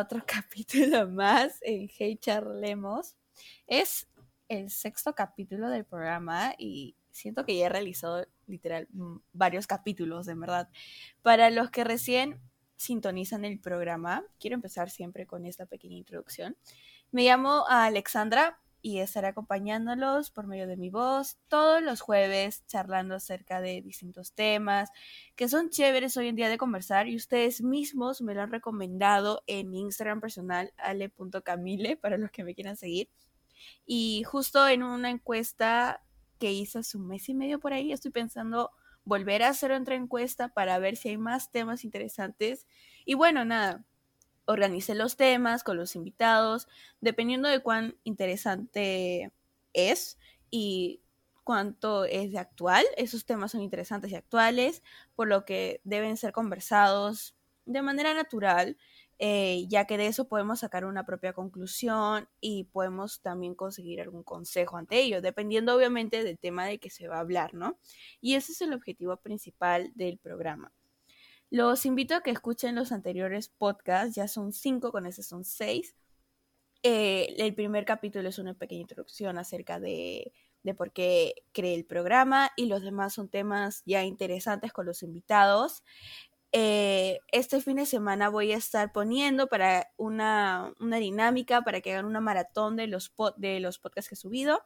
[0.00, 3.16] Otro capítulo más en Hey Charlemos.
[3.66, 4.08] Es
[4.48, 8.88] el sexto capítulo del programa y siento que ya he realizado literal
[9.32, 10.70] varios capítulos, de verdad.
[11.20, 12.40] Para los que recién
[12.76, 16.56] sintonizan el programa, quiero empezar siempre con esta pequeña introducción.
[17.10, 23.14] Me llamo Alexandra, y estaré acompañándolos por medio de mi voz todos los jueves charlando
[23.14, 24.90] acerca de distintos temas
[25.36, 29.42] que son chéveres hoy en día de conversar y ustedes mismos me lo han recomendado
[29.46, 33.08] en mi Instagram personal ale.camile para los que me quieran seguir.
[33.86, 36.02] Y justo en una encuesta
[36.38, 38.70] que hice hace un mes y medio por ahí, estoy pensando
[39.04, 42.66] volver a hacer otra encuesta para ver si hay más temas interesantes.
[43.04, 43.84] Y bueno, nada,
[44.50, 46.68] organice los temas con los invitados,
[47.00, 49.32] dependiendo de cuán interesante
[49.72, 50.18] es
[50.50, 51.02] y
[51.44, 52.84] cuánto es de actual.
[52.96, 54.82] Esos temas son interesantes y actuales,
[55.14, 58.76] por lo que deben ser conversados de manera natural,
[59.18, 64.22] eh, ya que de eso podemos sacar una propia conclusión y podemos también conseguir algún
[64.24, 67.78] consejo ante ello, dependiendo obviamente del tema de que se va a hablar, ¿no?
[68.20, 70.72] Y ese es el objetivo principal del programa.
[71.50, 75.96] Los invito a que escuchen los anteriores podcasts, ya son cinco, con ese son seis.
[76.82, 81.84] Eh, el primer capítulo es una pequeña introducción acerca de, de por qué creé el
[81.84, 85.82] programa y los demás son temas ya interesantes con los invitados.
[86.52, 92.06] Eh, este fin de semana voy a estar poniendo para una, dinámica para que hagan
[92.06, 94.62] una maratón de los, de los podcasts que he subido.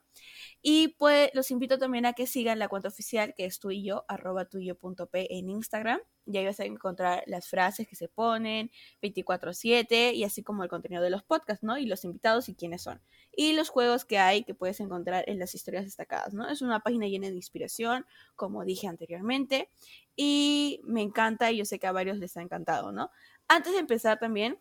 [0.63, 4.47] Y pues los invito también a que sigan la cuenta oficial que es tuyo, arroba
[4.47, 6.01] tuyo.p en Instagram.
[6.27, 8.71] Y ahí vas a encontrar las frases que se ponen
[9.03, 11.77] 24/7 y así como el contenido de los podcasts, ¿no?
[11.79, 13.01] Y los invitados y quiénes son.
[13.37, 16.49] Y los juegos que hay que puedes encontrar en las historias destacadas, ¿no?
[16.49, 19.71] Es una página llena de inspiración, como dije anteriormente
[20.17, 23.11] y me encanta y yo sé que a varios les ha encantado, ¿no?
[23.49, 24.59] Antes de empezar también,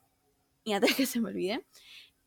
[0.64, 1.66] y antes que se me olvide,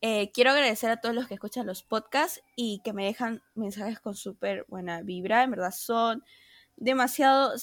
[0.01, 3.99] eh, quiero agradecer a todos los que escuchan los podcasts y que me dejan mensajes
[3.99, 6.23] con súper buena vibra, en verdad son
[6.77, 7.53] demasiado,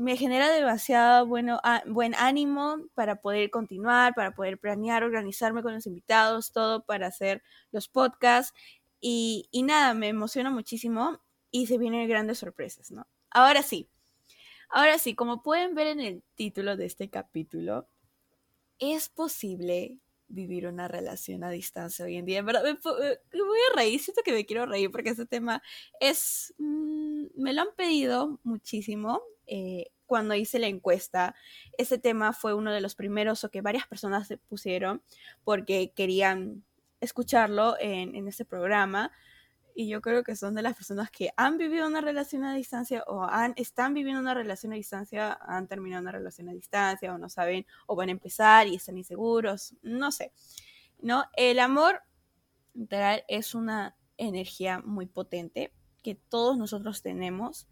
[0.00, 5.86] me genera demasiado bueno, buen ánimo para poder continuar, para poder planear, organizarme con los
[5.86, 8.52] invitados, todo para hacer los podcasts
[9.00, 11.20] y, y nada, me emociona muchísimo
[11.50, 13.06] y se vienen grandes sorpresas, ¿no?
[13.30, 13.88] Ahora sí,
[14.74, 17.88] Ahora sí, como pueden ver en el título de este capítulo,
[18.78, 19.98] es posible
[20.32, 22.38] vivir una relación a distancia hoy en día.
[22.38, 25.62] En verdad, me, voy a reír, siento que me quiero reír porque ese tema
[26.00, 26.54] es...
[26.58, 29.22] Mm, me lo han pedido muchísimo.
[29.46, 31.34] Eh, cuando hice la encuesta,
[31.78, 35.02] ese tema fue uno de los primeros o que varias personas se pusieron
[35.44, 36.64] porque querían
[37.00, 39.12] escucharlo en, en este programa
[39.74, 43.04] y yo creo que son de las personas que han vivido una relación a distancia
[43.06, 47.18] o han, están viviendo una relación a distancia, han terminado una relación a distancia o
[47.18, 50.32] no saben o van a empezar y están inseguros, no sé.
[51.00, 51.24] ¿No?
[51.36, 52.02] El amor
[52.74, 55.72] literal es una energía muy potente
[56.02, 57.68] que todos nosotros tenemos,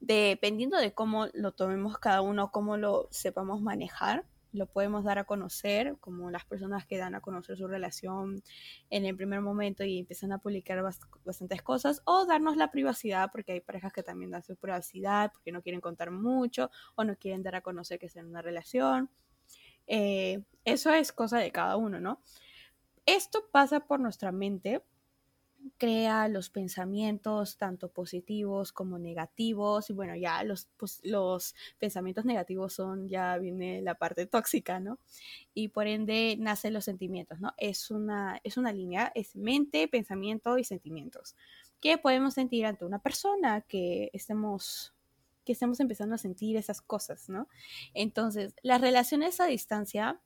[0.00, 5.24] dependiendo de cómo lo tomemos cada uno, cómo lo sepamos manejar lo podemos dar a
[5.24, 8.42] conocer, como las personas que dan a conocer su relación
[8.90, 10.82] en el primer momento y empiezan a publicar
[11.24, 15.52] bastantes cosas, o darnos la privacidad, porque hay parejas que también dan su privacidad, porque
[15.52, 19.10] no quieren contar mucho, o no quieren dar a conocer que están en una relación.
[19.86, 22.22] Eh, eso es cosa de cada uno, ¿no?
[23.06, 24.82] Esto pasa por nuestra mente
[25.78, 32.74] crea los pensamientos tanto positivos como negativos y bueno ya los, pues, los pensamientos negativos
[32.74, 34.98] son ya viene la parte tóxica no
[35.54, 40.58] y por ende nacen los sentimientos no es una es una línea es mente pensamiento
[40.58, 41.36] y sentimientos
[41.80, 44.94] que podemos sentir ante una persona que estemos
[45.44, 47.48] que estemos empezando a sentir esas cosas no
[47.94, 50.20] entonces las relaciones a distancia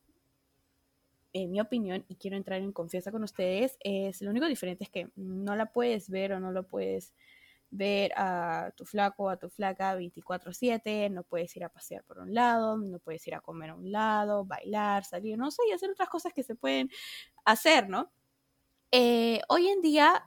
[1.34, 4.90] en mi opinión, y quiero entrar en confianza con ustedes, es lo único diferente es
[4.90, 7.14] que no la puedes ver o no lo puedes
[7.70, 12.20] ver a tu flaco o a tu flaca 24/7, no puedes ir a pasear por
[12.20, 15.72] un lado, no puedes ir a comer a un lado, bailar, salir, no sé, y
[15.74, 16.90] hacer otras cosas que se pueden
[17.44, 18.12] hacer, ¿no?
[18.92, 20.24] Eh, hoy en día,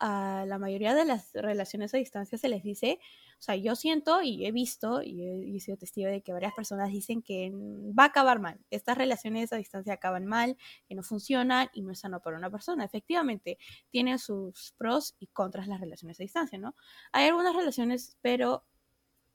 [0.00, 3.00] a la mayoría de las relaciones a distancia se les dice
[3.40, 6.90] o sea, yo siento y he visto y he, sido testigo de que varias personas
[6.90, 7.50] dicen que
[7.98, 8.60] va a acabar mal.
[8.68, 12.50] Estas relaciones a distancia acaban mal, que no funcionan y no es sano para una
[12.50, 12.84] persona.
[12.84, 13.56] Efectivamente,
[13.88, 16.76] tienen sus pros y contras las relaciones a distancia, ¿no?
[17.12, 18.62] Hay algunas relaciones, pero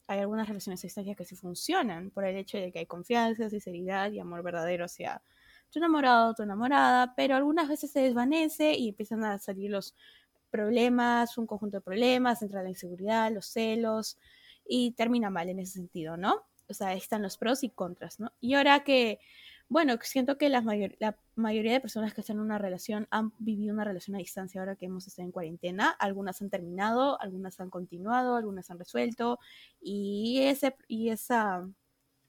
[0.06, 3.50] hay algunas relaciones a distancia que sí funcionan por el hecho de que hay confianza,
[3.50, 5.24] sinceridad y amor verdadero hacia
[5.72, 9.96] tu enamorado, tu enamorada, pero algunas veces se desvanece y empiezan a salir los
[10.56, 14.18] problemas, un conjunto de problemas, entra la inseguridad, los celos
[14.66, 16.46] y termina mal en ese sentido, ¿no?
[16.68, 18.32] o sea, están los pros y contras, ¿no?
[18.40, 19.20] Y ahora que,
[19.68, 20.62] bueno, siento que la,
[21.00, 24.62] la mayoría de personas que están en una relación han vivido una relación a distancia
[24.62, 25.90] ahora que hemos estado en cuarentena.
[25.90, 29.40] Algunas han terminado, algunas han continuado, algunas han resuelto.
[29.80, 31.68] Y, ese, y esa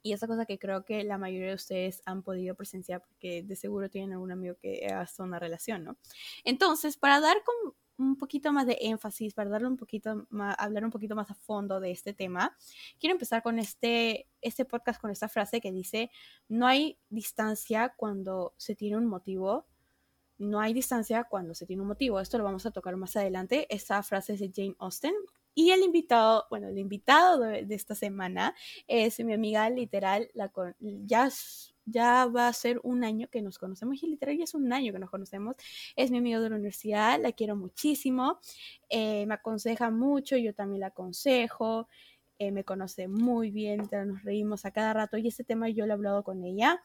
[0.02, 3.56] y esa cosa que creo que la mayoría de ustedes han podido presenciar porque de
[3.56, 5.96] seguro tienen algún amigo que ha una relación, ¿no?
[6.44, 10.84] Entonces, para dar como un poquito más de énfasis, para darle un poquito más, hablar
[10.84, 12.56] un poquito más a fondo de este tema,
[12.98, 16.10] quiero empezar con este, este podcast con esta frase que dice,
[16.48, 19.66] no hay distancia cuando se tiene un motivo,
[20.38, 22.20] no hay distancia cuando se tiene un motivo.
[22.20, 23.66] Esto lo vamos a tocar más adelante.
[23.75, 25.14] Esta frase es de Jane Austen,
[25.58, 28.54] y el invitado, bueno, el invitado de, esta semana
[28.87, 31.31] es mi amiga literal, la ya,
[31.86, 34.92] ya va a ser un año que nos conocemos y literal ya es un año
[34.92, 35.56] que nos conocemos.
[35.94, 38.40] Es mi amigo de la universidad, la quiero muchísimo,
[38.90, 41.88] eh, me aconseja mucho, yo también la aconsejo.
[42.38, 45.92] Eh, me conoce muy bien, nos reímos a cada rato y este tema yo lo
[45.92, 46.82] he hablado con ella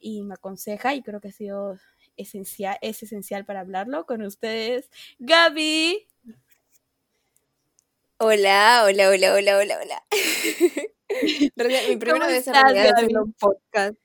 [0.00, 1.78] y me aconseja y creo que ha sido
[2.16, 4.90] esencial, es esencial para hablarlo con ustedes.
[5.18, 6.08] Gaby.
[8.16, 10.04] Hola, hola, hola, hola, hola, hola.
[11.88, 14.03] mi primera vez en un podcast.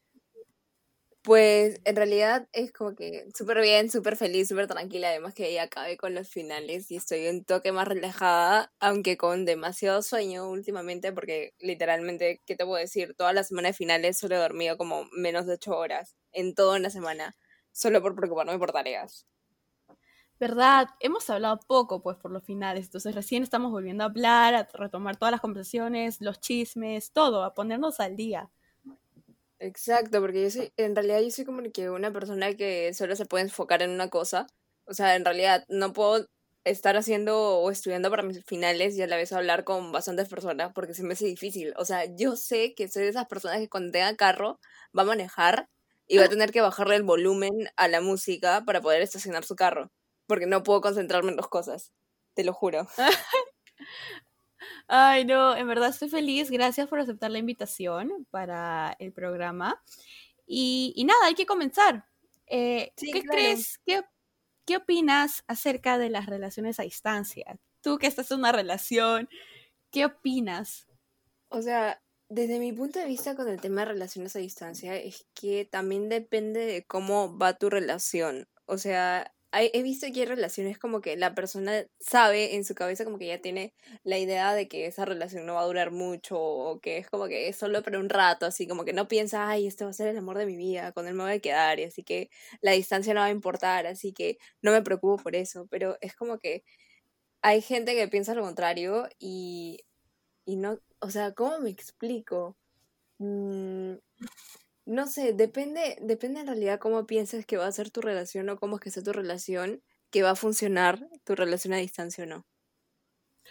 [1.29, 5.09] Pues en realidad es como que súper bien, súper feliz, súper tranquila.
[5.09, 9.45] Además que ya acabé con los finales y estoy un toque más relajada, aunque con
[9.45, 13.13] demasiado sueño últimamente, porque literalmente, ¿qué te puedo decir?
[13.15, 16.79] Toda la semana de finales solo he dormido como menos de ocho horas en toda
[16.79, 17.35] una semana,
[17.71, 19.27] solo por preocuparme por tareas.
[20.39, 20.87] ¿verdad?
[21.01, 25.17] Hemos hablado poco, pues, por los finales, entonces recién estamos volviendo a hablar, a retomar
[25.17, 28.49] todas las conversaciones, los chismes, todo, a ponernos al día.
[29.59, 33.25] Exacto, porque yo soy, en realidad yo soy como que una persona que solo se
[33.25, 34.47] puede enfocar en una cosa,
[34.85, 36.25] o sea, en realidad no puedo
[36.63, 40.71] estar haciendo o estudiando para mis finales y a la vez hablar con bastantes personas
[40.73, 43.67] porque se me hace difícil, o sea, yo sé que soy de esas personas que
[43.69, 44.59] cuando tenga carro
[44.97, 45.67] va a manejar
[46.07, 49.55] y va a tener que bajarle el volumen a la música para poder estacionar su
[49.57, 49.91] carro
[50.25, 51.91] porque no puedo concentrarme en dos cosas,
[52.33, 52.87] te lo juro.
[54.91, 56.49] Ay, no, en verdad estoy feliz.
[56.49, 59.79] Gracias por aceptar la invitación para el programa.
[60.47, 62.05] Y, nada, hay que comenzar.
[62.47, 63.79] Eh, ¿Qué crees?
[63.85, 64.01] Qué,
[64.65, 67.59] ¿Qué opinas acerca de las relaciones a distancia?
[67.81, 69.29] Tú que estás en una relación,
[69.91, 70.87] ¿qué opinas?
[71.49, 75.27] O sea, desde mi punto de vista con el tema de relaciones a distancia es
[75.35, 78.47] que también depende de cómo va tu relación.
[78.65, 83.03] O sea, he visto que hay relaciones como que la persona sabe en su cabeza
[83.03, 86.39] como que ya tiene la idea de que esa relación no va a durar mucho
[86.39, 89.49] o que es como que es solo para un rato, así como que no piensa,
[89.49, 91.39] ay, este va a ser el amor de mi vida, con él me voy a
[91.39, 92.29] quedar y así que
[92.61, 96.15] la distancia no va a importar, así que no me preocupo por eso, pero es
[96.15, 96.63] como que
[97.41, 99.81] hay gente que piensa lo contrario y,
[100.45, 102.57] y no, o sea, ¿cómo me explico?
[103.19, 103.95] Mm,
[104.89, 108.57] no sé, depende, depende en realidad cómo pienses que va a ser tu relación o
[108.57, 112.27] cómo es que sea tu relación, que va a funcionar tu relación a distancia o
[112.27, 112.45] no.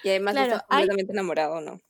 [0.02, 1.80] Y además claro, estás completamente enamorado o no.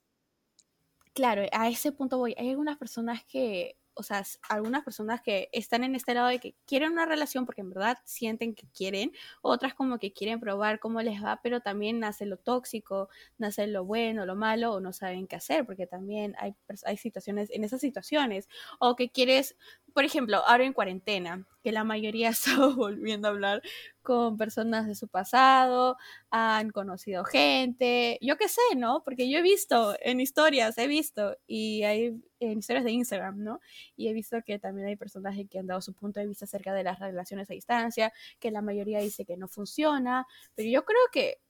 [1.14, 2.34] Claro, a ese punto voy.
[2.36, 6.54] Hay algunas personas que o sea, algunas personas que están en este lado de que
[6.66, 9.12] quieren una relación porque en verdad sienten que quieren,
[9.42, 13.84] otras como que quieren probar cómo les va, pero también nace lo tóxico, nace lo
[13.84, 17.80] bueno, lo malo, o no saben qué hacer, porque también hay, hay situaciones, en esas
[17.80, 19.56] situaciones, o que quieres,
[19.92, 23.62] por ejemplo, ahora en cuarentena, que la mayoría está volviendo a hablar
[24.08, 25.98] con personas de su pasado,
[26.30, 29.02] han conocido gente, yo qué sé, ¿no?
[29.04, 33.60] Porque yo he visto en historias, he visto, y hay en historias de Instagram, ¿no?
[33.96, 36.72] Y he visto que también hay personas que han dado su punto de vista acerca
[36.72, 38.10] de las relaciones a distancia,
[38.40, 41.42] que la mayoría dice que no funciona, pero yo creo que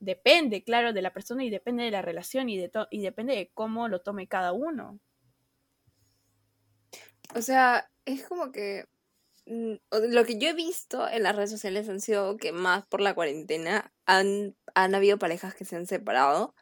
[0.00, 3.50] depende, claro, de la persona y depende de la relación y, de y depende de
[3.52, 4.98] cómo lo tome cada uno.
[7.34, 8.86] O sea, es como que
[9.90, 13.14] lo que yo he visto en las redes sociales han sido que más por la
[13.14, 16.54] cuarentena han, han habido parejas que se han separado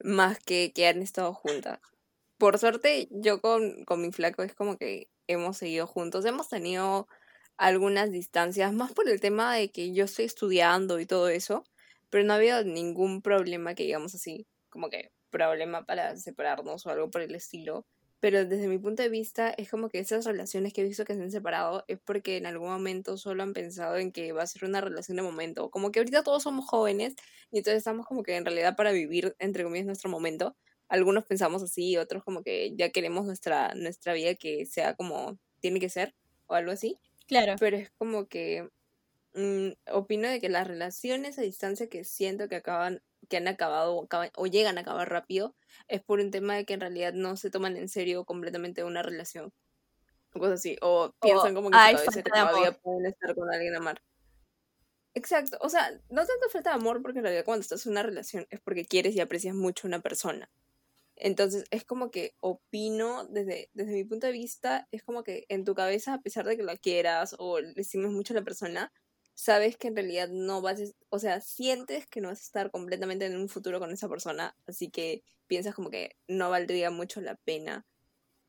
[0.00, 1.80] más que que han estado juntas.
[2.38, 6.24] Por suerte, yo con, con mi flaco es como que hemos seguido juntos.
[6.24, 7.08] Hemos tenido
[7.56, 11.64] algunas distancias, más por el tema de que yo estoy estudiando y todo eso,
[12.10, 16.90] pero no ha habido ningún problema que digamos así, como que problema para separarnos o
[16.90, 17.86] algo por el estilo
[18.20, 21.14] pero desde mi punto de vista es como que esas relaciones que he visto que
[21.14, 24.46] se han separado es porque en algún momento solo han pensado en que va a
[24.46, 27.14] ser una relación de momento, como que ahorita todos somos jóvenes
[27.50, 30.56] y entonces estamos como que en realidad para vivir entre comillas nuestro momento.
[30.88, 35.80] Algunos pensamos así, otros como que ya queremos nuestra nuestra vida que sea como tiene
[35.80, 36.14] que ser
[36.46, 36.98] o algo así.
[37.26, 37.56] Claro.
[37.58, 38.68] Pero es como que
[39.34, 44.06] mm, opino de que las relaciones a distancia que siento que acaban que han acabado
[44.36, 45.54] o, llegan a acabar rápido
[45.88, 49.02] es por un tema de que en realidad no se toman en serio completamente una
[49.02, 49.52] relación.
[50.32, 50.76] O cosas así.
[50.82, 51.76] O piensan como que,
[52.22, 54.02] todavía pueden estar con alguien a amar.
[55.14, 55.56] Exacto.
[55.60, 58.46] O sea, no tanto falta de amor, porque en realidad cuando estás en una relación
[58.50, 60.50] es porque quieres y aprecias mucho a una persona.
[61.16, 65.64] Entonces, es como que opino desde, desde mi punto de vista, es como que en
[65.64, 68.92] tu cabeza, a pesar de que la quieras o le estimes mucho a la persona,
[69.36, 73.26] sabes que en realidad no vas, o sea, sientes que no vas a estar completamente
[73.26, 77.36] en un futuro con esa persona, así que piensas como que no valdría mucho la
[77.36, 77.86] pena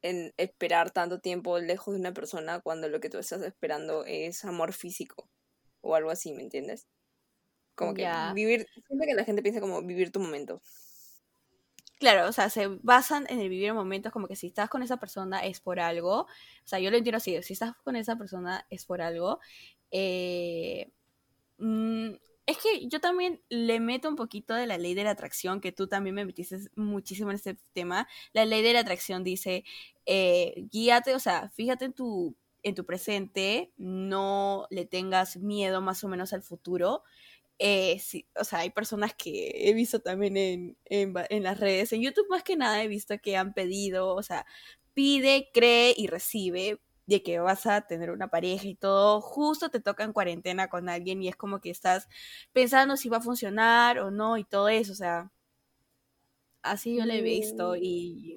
[0.01, 4.45] en esperar tanto tiempo lejos de una persona cuando lo que tú estás esperando es
[4.45, 5.29] amor físico
[5.81, 6.87] o algo así, ¿me entiendes?
[7.75, 10.61] Como que vivir, siempre que la gente piensa como vivir tu momento.
[11.99, 14.97] Claro, o sea, se basan en el vivir momentos como que si estás con esa
[14.97, 16.21] persona es por algo.
[16.21, 16.27] O
[16.63, 19.39] sea, yo lo entiendo así, si estás con esa persona es por algo.
[19.91, 20.91] Eh,
[21.57, 22.11] mm,
[22.47, 25.73] es que yo también le meto un poquito de la ley de la atracción, que
[25.73, 28.07] tú también me metiste muchísimo en este tema.
[28.33, 29.65] La ley de la atracción dice,
[30.05, 36.03] eh, guíate, o sea, fíjate en tu, en tu presente, no le tengas miedo más
[36.05, 37.03] o menos al futuro.
[37.59, 38.01] Eh,
[38.39, 42.29] o sea, hay personas que he visto también en, en, en, las redes, en YouTube
[42.29, 44.45] más que nada he visto que han pedido, o sea,
[44.93, 49.79] pide, cree y recibe, de que vas a tener una pareja y todo, justo te
[49.79, 52.07] toca en cuarentena con alguien y es como que estás
[52.53, 55.31] pensando si va a funcionar o no y todo eso, o sea,
[56.61, 57.77] así yo lo he visto mm.
[57.81, 58.35] y,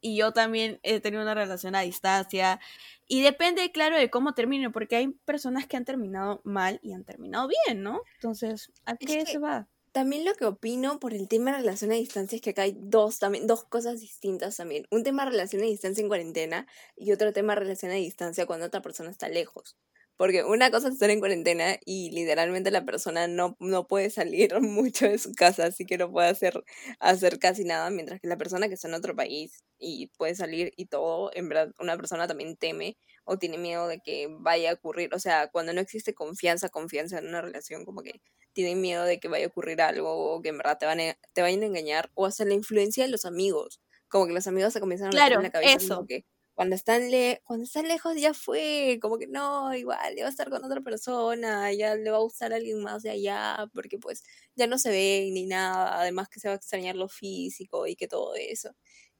[0.00, 2.60] y yo también he tenido una relación a distancia
[3.06, 7.04] y depende, claro, de cómo termine, porque hay personas que han terminado mal y han
[7.04, 8.02] terminado bien, ¿no?
[8.14, 9.68] Entonces, ¿a qué se va?
[9.92, 12.76] También lo que opino por el tema de relación a distancia es que acá hay
[12.78, 14.86] dos, también, dos cosas distintas también.
[14.90, 16.66] Un tema de relación a distancia en cuarentena
[16.96, 19.76] y otro tema de relación a distancia cuando otra persona está lejos.
[20.20, 24.52] Porque una cosa es estar en cuarentena y literalmente la persona no, no puede salir
[24.60, 26.62] mucho de su casa, así que no puede hacer,
[26.98, 30.74] hacer casi nada, mientras que la persona que está en otro país y puede salir
[30.76, 34.74] y todo, en verdad una persona también teme o tiene miedo de que vaya a
[34.74, 38.20] ocurrir, o sea, cuando no existe confianza, confianza en una relación, como que
[38.52, 40.98] tienen miedo de que vaya a ocurrir algo o que en verdad te, van
[41.32, 44.74] te vayan a engañar o hasta la influencia de los amigos, como que los amigos
[44.74, 46.04] se comienzan a meter en la cabeza eso.
[46.06, 46.26] que
[46.60, 50.30] cuando están, le cuando están lejos ya fue, como que no, igual, ya va a
[50.30, 53.96] estar con otra persona, ya le va a gustar a alguien más de allá, porque
[53.96, 54.22] pues
[54.56, 57.96] ya no se ven ni nada, además que se va a extrañar lo físico y
[57.96, 58.76] que todo eso.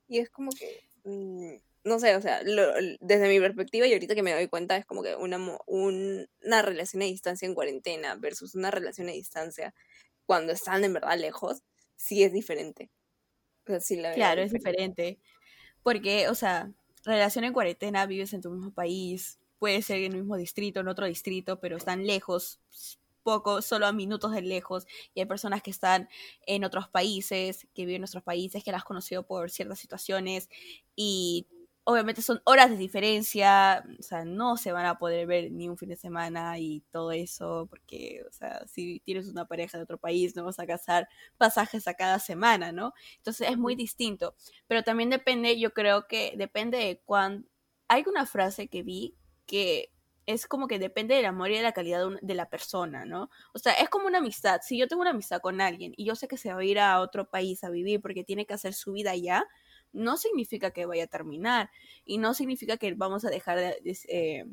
[0.06, 1.54] Y es como que, mm,
[1.85, 5.02] no sé, o sea, desde mi perspectiva y ahorita que me doy cuenta es como
[5.02, 9.73] que una, una relación a distancia en cuarentena versus una relación a distancia
[10.26, 11.62] cuando están en verdad lejos,
[11.97, 12.90] sí es diferente.
[14.14, 15.18] claro, es diferente.
[15.82, 16.70] Porque, o sea,
[17.04, 20.88] relación en cuarentena, vives en tu mismo país, puede ser en el mismo distrito, en
[20.88, 22.61] otro distrito, pero están lejos,
[23.23, 26.09] poco, solo a minutos de lejos, y hay personas que están
[26.47, 30.49] en otros países, que viven en nuestros países, que las has conocido por ciertas situaciones,
[30.97, 31.47] y
[31.90, 35.76] obviamente son horas de diferencia, o sea, no se van a poder ver ni un
[35.76, 39.99] fin de semana y todo eso, porque, o sea, si tienes una pareja de otro
[39.99, 42.94] país, no vas a casar pasajes a cada semana, ¿no?
[43.16, 44.35] Entonces es muy distinto,
[44.66, 47.47] pero también depende, yo creo que depende de cuándo...
[47.88, 49.16] Hay una frase que vi
[49.47, 49.92] que
[50.26, 53.30] es como que depende del amor y de la calidad de, la persona, ¿no?
[53.52, 54.61] O sea, es como una amistad.
[54.62, 56.78] Si yo tengo una amistad con alguien y yo sé que se va a ir
[56.78, 59.44] a otro país a vivir porque tiene que hacer su vida allá,
[59.92, 61.70] no significa que vaya a terminar
[62.04, 64.44] y no significa que vamos a dejar de, eh,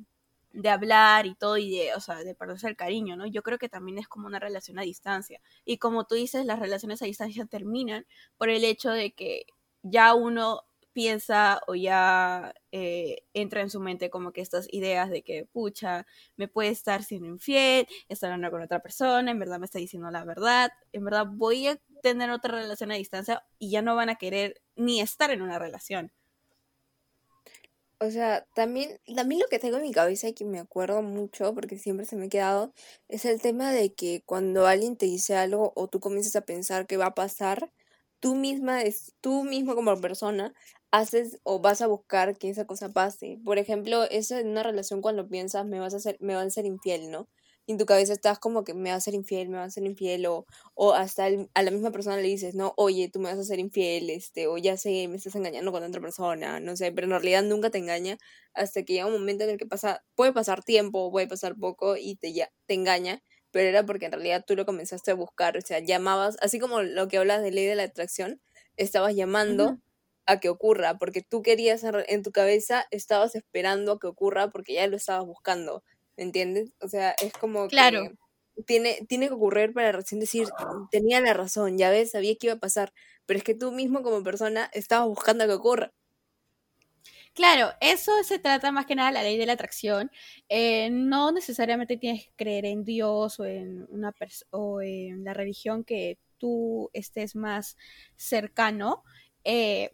[0.69, 3.27] hablar y todo y de, o sea, de perderse el cariño, ¿no?
[3.27, 5.41] Yo creo que también es como una relación a distancia.
[5.65, 8.05] Y como tú dices, las relaciones a distancia terminan
[8.37, 9.45] por el hecho de que
[9.83, 10.63] ya uno
[10.93, 16.07] piensa o ya eh, entra en su mente como que estas ideas de que, pucha,
[16.37, 20.09] me puede estar siendo infiel, estar hablando con otra persona, en verdad me está diciendo
[20.09, 24.09] la verdad, en verdad voy a tener otra relación a distancia y ya no van
[24.09, 26.11] a querer ni estar en una relación.
[27.99, 31.55] O sea, también, también lo que tengo en mi cabeza y que me acuerdo mucho,
[31.55, 32.71] porque siempre se me ha quedado,
[33.07, 36.85] es el tema de que cuando alguien te dice algo o tú comienzas a pensar
[36.85, 37.71] que va a pasar,
[38.19, 38.81] tú misma,
[39.19, 40.53] tú mismo como persona,
[40.91, 43.39] haces o vas a buscar que esa cosa pase.
[43.43, 46.51] Por ejemplo, eso en una relación cuando piensas me vas a hacer, me van a
[46.51, 47.27] ser infiel, ¿no?
[47.67, 49.69] Y en tu cabeza estás como que me va a ser infiel, me va a
[49.69, 53.29] ser infiel, o, o hasta a la misma persona le dices, no, oye, tú me
[53.29, 56.75] vas a ser infiel, este, o ya sé, me estás engañando con otra persona, no
[56.77, 58.17] sé, pero en realidad nunca te engaña
[58.53, 61.97] hasta que llega un momento en el que pasa, puede pasar tiempo, puede pasar poco
[61.97, 63.21] y te, ya, te engaña,
[63.51, 66.81] pero era porque en realidad tú lo comenzaste a buscar, o sea, llamabas, así como
[66.81, 68.41] lo que hablas de ley de la atracción,
[68.77, 69.77] estabas llamando.
[70.29, 74.73] a que ocurra, porque tú querías en tu cabeza, estabas esperando a que ocurra porque
[74.73, 75.83] ya lo estabas buscando.
[76.17, 76.71] ¿Me entiendes?
[76.81, 78.11] O sea, es como claro.
[78.65, 80.47] tiene, tiene que ocurrir para recién decir,
[80.91, 82.93] tenía la razón, ya ves, sabía que iba a pasar,
[83.25, 85.93] pero es que tú mismo como persona estabas buscando que ocurra.
[87.37, 90.09] Claro, eso se trata más que nada de la ley de la atracción.
[90.49, 94.11] Eh, no necesariamente tienes que creer en Dios o en una
[94.49, 97.77] o en la religión que tú estés más
[98.15, 99.03] cercano.
[99.43, 99.93] Eh,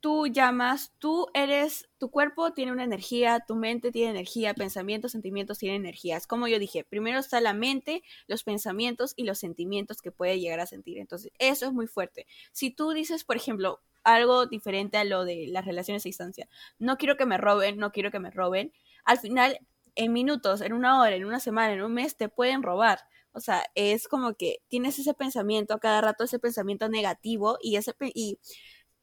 [0.00, 5.58] tú llamas, tú eres, tu cuerpo tiene una energía, tu mente tiene energía, pensamientos, sentimientos
[5.58, 6.16] tienen energía.
[6.16, 10.38] Es como yo dije, primero está la mente, los pensamientos y los sentimientos que puede
[10.38, 10.98] llegar a sentir.
[10.98, 12.26] Entonces, eso es muy fuerte.
[12.52, 16.96] Si tú dices, por ejemplo, algo diferente a lo de las relaciones a distancia, no
[16.96, 18.72] quiero que me roben, no quiero que me roben,
[19.04, 19.58] al final,
[19.94, 23.00] en minutos, en una hora, en una semana, en un mes, te pueden robar.
[23.32, 27.94] O sea, es como que tienes ese pensamiento cada rato, ese pensamiento negativo y ese
[28.14, 28.38] y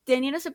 [0.06, 0.54] teniendo ese,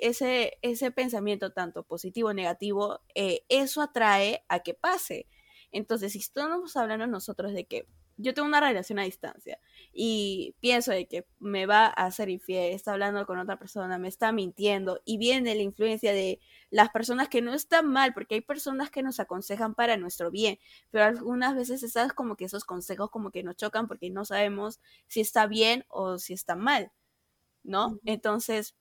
[0.00, 5.26] ese, ese pensamiento tanto positivo o negativo, eh, eso atrae a que pase.
[5.72, 9.58] Entonces, si estamos hablando nosotros de que yo tengo una relación a distancia
[9.92, 14.08] y pienso de que me va a hacer infiel, está hablando con otra persona, me
[14.08, 16.40] está mintiendo y viene la influencia de
[16.70, 20.58] las personas que no están mal, porque hay personas que nos aconsejan para nuestro bien,
[20.90, 24.80] pero algunas veces esas como que esos consejos como que nos chocan porque no sabemos
[25.08, 26.92] si está bien o si está mal,
[27.64, 27.98] ¿no?
[28.04, 28.76] Entonces,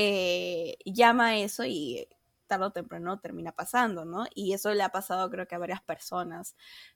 [0.00, 2.06] eh, llama eso y
[2.46, 4.26] tarde o temprano termina pasando, ¿no?
[4.32, 6.54] Y eso le ha pasado creo que a varias personas.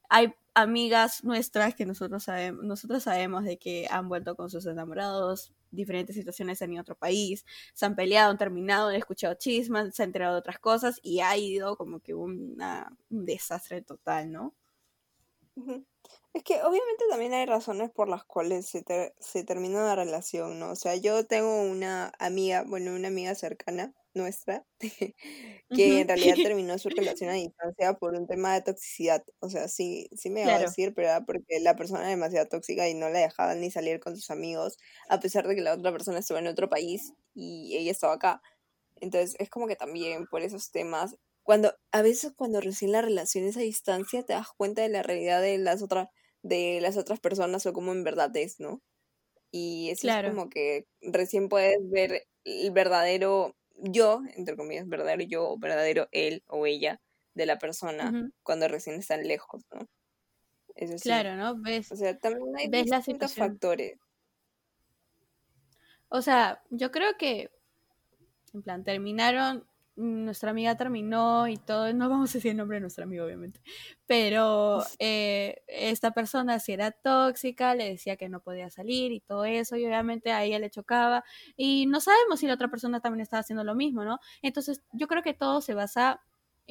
[0.08, 5.52] Hay amigas nuestras que nosotros sabemos, nosotros sabemos de que han vuelto con sus enamorados,
[5.72, 10.10] diferentes situaciones a otro país, se han peleado, han terminado, han escuchado chismes, se han
[10.10, 12.56] enterado de otras cosas y ha ido como que un
[13.10, 14.54] desastre total, ¿no?
[16.34, 18.82] Es que obviamente también hay razones por las cuales se,
[19.20, 20.70] se termina una relación, ¿no?
[20.70, 24.64] O sea, yo tengo una amiga, bueno, una amiga cercana nuestra,
[25.70, 29.24] que en realidad terminó su relación a distancia por un tema de toxicidad.
[29.40, 32.48] O sea, sí, sí me va a decir, pero era porque la persona era demasiado
[32.48, 34.78] tóxica y no la dejaban ni salir con sus amigos,
[35.10, 38.42] a pesar de que la otra persona estuvo en otro país y ella estaba acá.
[39.00, 43.44] Entonces, es como que también por esos temas, cuando a veces cuando recién la relación
[43.44, 46.08] es a distancia, te das cuenta de la realidad de las otras
[46.42, 48.82] de las otras personas o cómo en verdad es, ¿no?
[49.50, 55.50] Y eso es como que recién puedes ver el verdadero yo, entre comillas, verdadero yo
[55.50, 57.00] o verdadero él o ella
[57.34, 59.88] de la persona cuando recién están lejos, ¿no?
[60.74, 61.04] Eso sí.
[61.04, 61.60] Claro, ¿no?
[61.60, 63.98] Ves, o sea, también hay distintos factores.
[66.08, 67.50] O sea, yo creo que,
[68.52, 72.82] en plan, terminaron nuestra amiga terminó y todo, no vamos a decir el nombre de
[72.82, 73.60] nuestra amiga obviamente,
[74.06, 79.44] pero eh, esta persona si era tóxica, le decía que no podía salir y todo
[79.44, 81.24] eso, y obviamente a ella le chocaba,
[81.56, 84.18] y no sabemos si la otra persona también estaba haciendo lo mismo, ¿no?
[84.42, 86.22] Entonces yo creo que todo se basa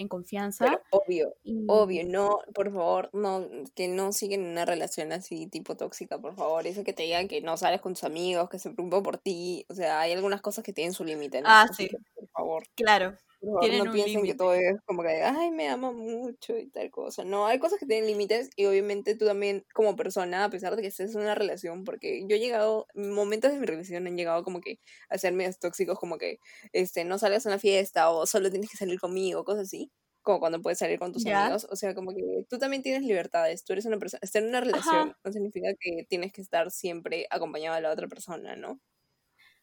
[0.02, 0.82] en confianza.
[0.90, 1.36] obvio,
[1.68, 6.68] obvio, no, por favor, no, que no siguen una relación así tipo tóxica, por favor.
[6.68, 9.66] Eso que te digan que no sales con tus amigos, que se preocupan por ti.
[9.70, 11.48] O sea, hay algunas cosas que tienen su límite, ¿no?
[11.50, 11.90] Ah, sí.
[12.16, 12.64] por favor.
[12.76, 13.16] Claro.
[13.42, 17.24] No piensen que todo es como que, ay, me ama mucho y tal cosa.
[17.24, 20.82] No, hay cosas que tienen límites y obviamente tú también como persona, a pesar de
[20.82, 24.44] que estés en una relación, porque yo he llegado, momentos de mi relación han llegado
[24.44, 26.40] como que a ser medios tóxicos, como que,
[26.74, 29.92] este, no salgas a una fiesta o solo tienes que salir conmigo, cosas así
[30.24, 33.64] como cuando puedes salir con tus amigos, o sea, como que tú también tienes libertades,
[33.64, 37.26] tú eres una persona, estar en una relación no significa que tienes que estar siempre
[37.32, 38.80] acompañado de la otra persona, ¿no?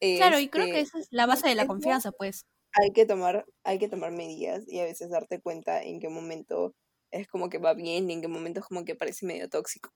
[0.00, 2.46] Claro, y creo que este, esa es la base de la confianza, pues.
[2.80, 6.74] Hay que tomar, hay que tomar medidas y a veces darte cuenta en qué momento
[7.10, 9.90] es como que va bien y en qué momento es como que parece medio tóxico.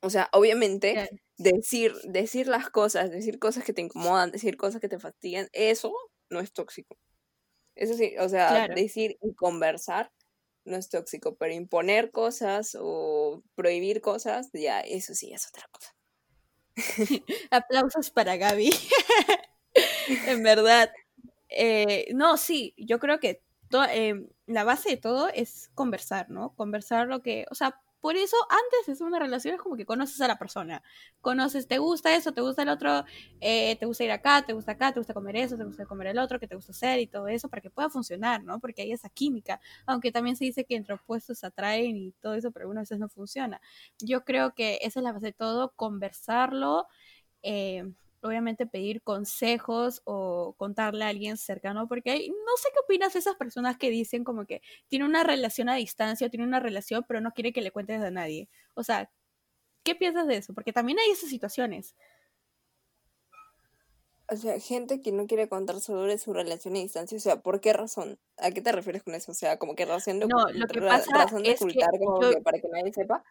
[0.00, 4.88] O sea, obviamente, decir, decir las cosas, decir cosas que te incomodan, decir cosas que
[4.88, 5.92] te fastidian, eso
[6.30, 6.96] no es tóxico.
[7.74, 10.10] Eso sí, o sea, decir y conversar
[10.64, 15.94] no es tóxico, pero imponer cosas o prohibir cosas, ya, eso sí es otra cosa.
[17.50, 18.70] Aplausos para Gaby.
[20.28, 20.90] en verdad.
[21.56, 23.42] Eh, no, sí, yo creo que
[23.90, 26.54] eh, la base de todo es conversar, ¿no?
[26.54, 30.20] Conversar lo que, o sea, por eso antes es una relación es como que conoces
[30.20, 30.82] a la persona.
[31.22, 33.04] Conoces, te gusta eso, te gusta el otro,
[33.40, 36.08] eh, te gusta ir acá, te gusta acá, te gusta comer eso, te gusta comer
[36.08, 38.60] el otro, que te gusta hacer y todo eso para que pueda funcionar, ¿no?
[38.60, 39.58] Porque hay esa química.
[39.86, 42.98] Aunque también se dice que entre opuestos se atraen y todo eso, pero algunas veces
[42.98, 43.58] no funciona.
[44.00, 46.86] Yo creo que esa es la base de todo, conversarlo.
[47.42, 47.84] Eh,
[48.24, 53.18] obviamente pedir consejos o contarle a alguien cercano, porque hay, no sé qué opinas de
[53.18, 57.04] esas personas que dicen como que tiene una relación a distancia o tiene una relación,
[57.06, 58.48] pero no quiere que le cuentes a nadie.
[58.74, 59.10] O sea,
[59.82, 60.54] ¿qué piensas de eso?
[60.54, 61.94] Porque también hay esas situaciones.
[64.30, 67.60] O sea, gente que no quiere contar sobre su relación a distancia, o sea, ¿por
[67.60, 68.18] qué razón?
[68.38, 69.32] ¿A qué te refieres con eso?
[69.32, 72.68] O sea, como que razón de, no, lo que pasa es ocultar como para que
[72.68, 73.22] nadie sepa.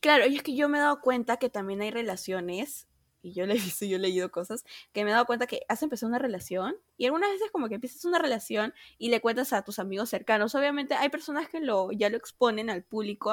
[0.00, 2.88] Claro, y es que yo me he dado cuenta que también hay relaciones
[3.26, 5.62] y yo le he visto, yo he leído cosas, que me he dado cuenta que
[5.68, 9.52] has empezado una relación y algunas veces como que empiezas una relación y le cuentas
[9.52, 10.54] a tus amigos cercanos.
[10.54, 13.32] Obviamente hay personas que lo, ya lo exponen al público,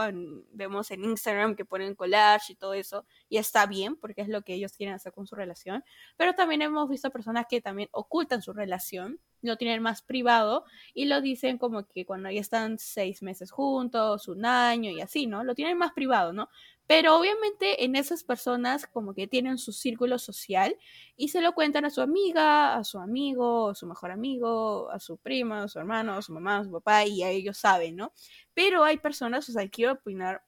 [0.52, 4.42] vemos en Instagram que ponen collage y todo eso, y está bien porque es lo
[4.42, 5.84] que ellos quieren hacer con su relación,
[6.18, 11.06] pero también hemos visto personas que también ocultan su relación, lo tienen más privado y
[11.06, 15.44] lo dicen como que cuando ya están seis meses juntos, un año y así, ¿no?
[15.44, 16.50] Lo tienen más privado, ¿no?
[16.88, 20.78] Pero obviamente en esas personas como que tienen su círculo social
[21.15, 25.00] y se lo cuentan a su amiga, a su amigo, a su mejor amigo, a
[25.00, 27.96] su prima, a su hermano, a su mamá, a su papá y a ellos saben,
[27.96, 28.13] ¿no?
[28.54, 30.43] Pero hay personas, o sea, quiero opinar,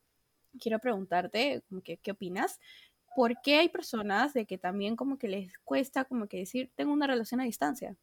[0.60, 2.60] quiero preguntarte que, qué opinas.
[3.15, 6.91] ¿Por qué hay personas de que también como que les cuesta como que decir, tengo
[6.93, 7.95] una relación a distancia?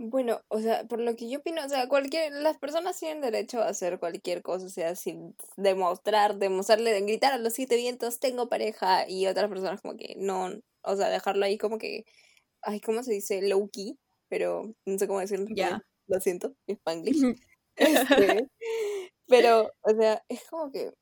[0.00, 3.60] Bueno, o sea, por lo que yo opino, o sea, cualquier, las personas tienen derecho
[3.60, 8.48] a hacer cualquier cosa, o sea, sin demostrar, demostrarle, gritar a los siete vientos, tengo
[8.48, 12.04] pareja, y otras personas como que no, o sea, dejarlo ahí como que,
[12.62, 13.42] ay, ¿cómo se dice?
[13.42, 15.46] Low key, pero no sé cómo decirlo.
[15.50, 15.82] Ya.
[16.06, 17.34] Lo siento, spanglish.
[17.76, 18.48] este,
[19.26, 20.92] pero, o sea, es como que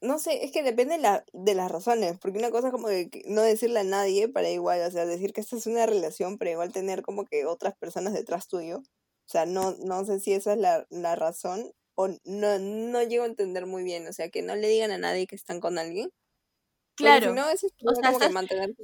[0.00, 3.10] no sé, es que depende la, de las razones, porque una cosa es como de
[3.26, 6.50] no decirle a nadie para igual, o sea, decir que esta es una relación, pero
[6.50, 8.78] igual tener como que otras personas detrás tuyo.
[8.78, 13.24] O sea, no, no sé si esa es la, la razón o no, no llego
[13.24, 15.78] a entender muy bien, o sea, que no le digan a nadie que están con
[15.78, 16.10] alguien.
[16.94, 17.28] Claro.
[17.28, 17.66] Si no, es
[18.02, 18.74] como que mantener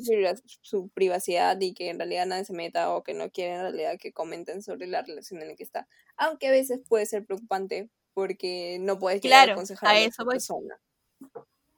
[0.61, 3.99] su, privacidad y que en realidad nadie se meta o que no quieren en realidad
[3.99, 5.89] que comenten sobre la relación en la que está.
[6.17, 10.79] Aunque a veces puede ser preocupante porque no puedes claro, aconsejar a, a esa persona.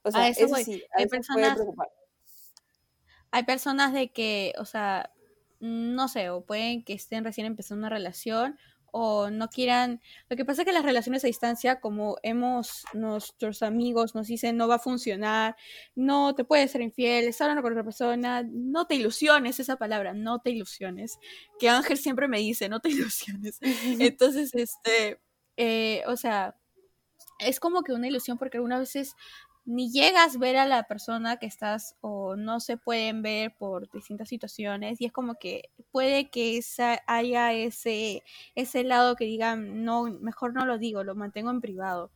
[0.05, 1.59] O sea, eso, hay personas,
[3.31, 5.11] hay personas de que, o sea,
[5.61, 8.59] no sé, o pueden que estén recién empezando una relación
[8.97, 10.01] o no quieran.
[10.29, 14.57] Lo que pasa es que las relaciones a distancia, como hemos, nuestros amigos nos dicen,
[14.57, 15.57] no va a funcionar,
[15.97, 20.15] no te puedes ser infiel, estás hablando con otra persona, no te ilusiones, esa palabra,
[20.15, 21.19] no te ilusiones,
[21.59, 23.59] que Ángel siempre me dice, no te ilusiones.
[23.99, 25.19] Entonces, este,
[25.57, 26.55] eh, o sea,
[27.41, 29.17] es como que una ilusión porque algunas veces
[29.67, 33.91] ni llegas a ver a la persona que estás o no se pueden ver por
[33.91, 38.23] distintas situaciones y es como que puede que esa, haya ese,
[38.55, 42.11] ese lado que digan, no, mejor no lo digo, lo mantengo en privado.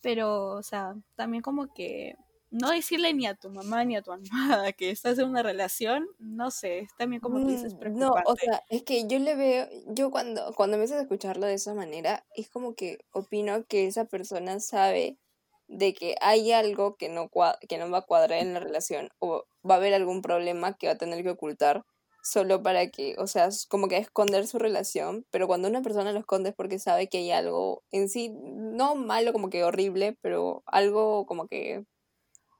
[0.00, 2.16] Pero, o sea, también como que
[2.50, 4.12] no decirle ni a tu mamá ni a tu
[4.62, 8.22] almohada que estás en una relación, no sé, es también como tú dices, preocupante.
[8.24, 11.54] No, o sea, es que yo le veo, yo cuando, cuando empiezas a escucharlo de
[11.54, 15.18] esa manera, es como que opino que esa persona sabe
[15.68, 17.30] de que hay algo que no,
[17.68, 20.86] que no va a cuadrar en la relación o va a haber algún problema que
[20.86, 21.84] va a tener que ocultar
[22.22, 26.20] solo para que, o sea, como que esconder su relación, pero cuando una persona lo
[26.20, 30.62] esconde es porque sabe que hay algo en sí, no malo como que horrible, pero
[30.66, 31.84] algo como que,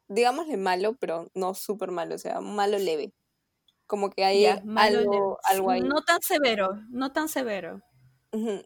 [0.09, 3.15] digámosle malo, pero no súper malo, o sea, malo leve.
[3.87, 5.81] Como que hay algo, algo ahí.
[5.81, 7.81] No tan severo, no tan severo.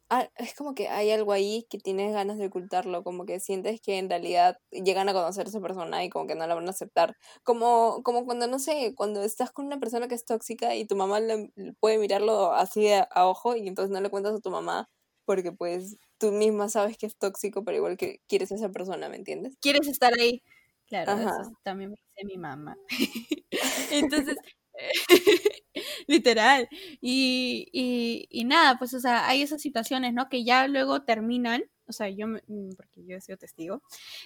[0.09, 3.81] Ah, es como que hay algo ahí que tienes ganas de ocultarlo, como que sientes
[3.81, 6.67] que en realidad llegan a conocer a esa persona y como que no la van
[6.67, 7.17] a aceptar.
[7.43, 10.97] Como, como cuando, no sé, cuando estás con una persona que es tóxica y tu
[10.97, 14.89] mamá le, puede mirarlo así a, ojo y entonces no le cuentas a tu mamá
[15.25, 19.11] porque pues tú misma sabes que es tóxico, pero igual que quieres a esa persona,
[19.11, 19.57] ¿me entiendes?
[19.61, 20.43] Quieres estar ahí.
[20.87, 22.79] Claro, eso también me dice mi mamá.
[23.93, 24.39] entonces,
[26.07, 26.69] Literal.
[27.01, 30.29] Y, y, nada, pues, o sea, hay esas situaciones, ¿no?
[30.29, 33.83] Que ya luego terminan, o sea, yo, mm, porque yo he sido testigo,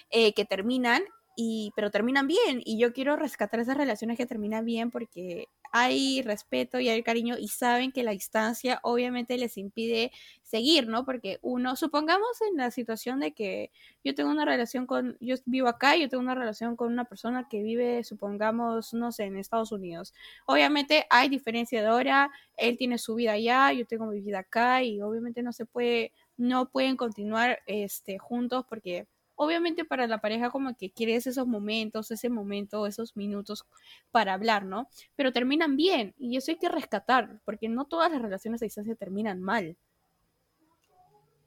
[0.09, 1.03] eh, que terminan
[1.35, 2.61] y, pero terminan bien.
[2.65, 7.35] Y yo quiero rescatar esas relaciones que terminan bien porque hay respeto y hay cariño
[7.39, 10.11] y saben que la distancia obviamente les impide
[10.43, 11.03] seguir, ¿no?
[11.03, 13.71] Porque uno, supongamos en la situación de que
[14.03, 17.47] yo tengo una relación con, yo vivo acá yo tengo una relación con una persona
[17.49, 20.13] que vive, supongamos, no sé, en Estados Unidos.
[20.45, 24.83] Obviamente hay diferencia de hora, él tiene su vida allá, yo tengo mi vida acá
[24.83, 30.49] y obviamente no se puede, no pueden continuar este, juntos porque obviamente para la pareja
[30.49, 33.65] como que quieres esos momentos, ese momento, esos minutos
[34.11, 34.87] para hablar, ¿no?
[35.15, 38.95] Pero terminan bien y eso hay que rescatar, porque no todas las relaciones a distancia
[38.95, 39.77] terminan mal.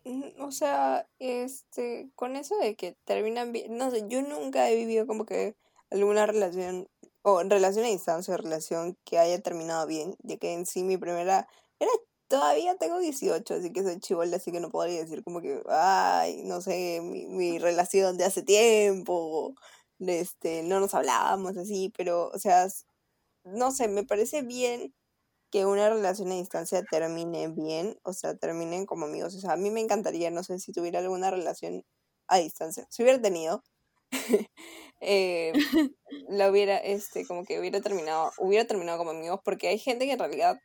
[0.04, 4.76] Mm, o sea, este, con eso de que terminan bien, no sé, yo nunca he
[4.76, 5.56] vivido como que
[5.90, 6.88] alguna relación,
[7.22, 10.96] o relación a distancia, o relación que haya terminado bien, ya que en sí mi
[10.96, 11.48] primera
[11.80, 11.90] era
[12.28, 16.42] todavía tengo 18, así que soy chivola, así que no podría decir como que, ay,
[16.44, 19.54] no sé, mi, mi relación de hace tiempo,
[20.00, 22.68] este, no nos hablábamos así, pero, o sea,
[23.44, 24.94] no sé, me parece bien
[25.50, 29.34] que una relación a distancia termine bien, o sea, terminen como amigos.
[29.36, 31.84] O sea, a mí me encantaría, no sé si tuviera alguna relación
[32.28, 32.86] a distancia.
[32.90, 33.62] Si hubiera tenido,
[35.00, 35.52] eh,
[36.28, 40.12] la hubiera, este, como que hubiera terminado, hubiera terminado como amigos, porque hay gente que
[40.12, 40.58] en realidad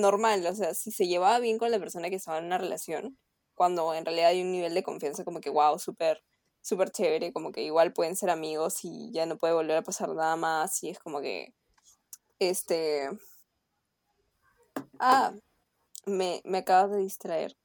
[0.00, 3.18] normal, o sea, si se llevaba bien con la persona que estaba en una relación,
[3.54, 6.22] cuando en realidad hay un nivel de confianza como que, wow, súper,
[6.62, 10.08] súper chévere, como que igual pueden ser amigos y ya no puede volver a pasar
[10.10, 11.54] nada más y es como que,
[12.38, 13.08] este...
[14.98, 15.32] Ah,
[16.06, 17.56] me, me acabas de distraer.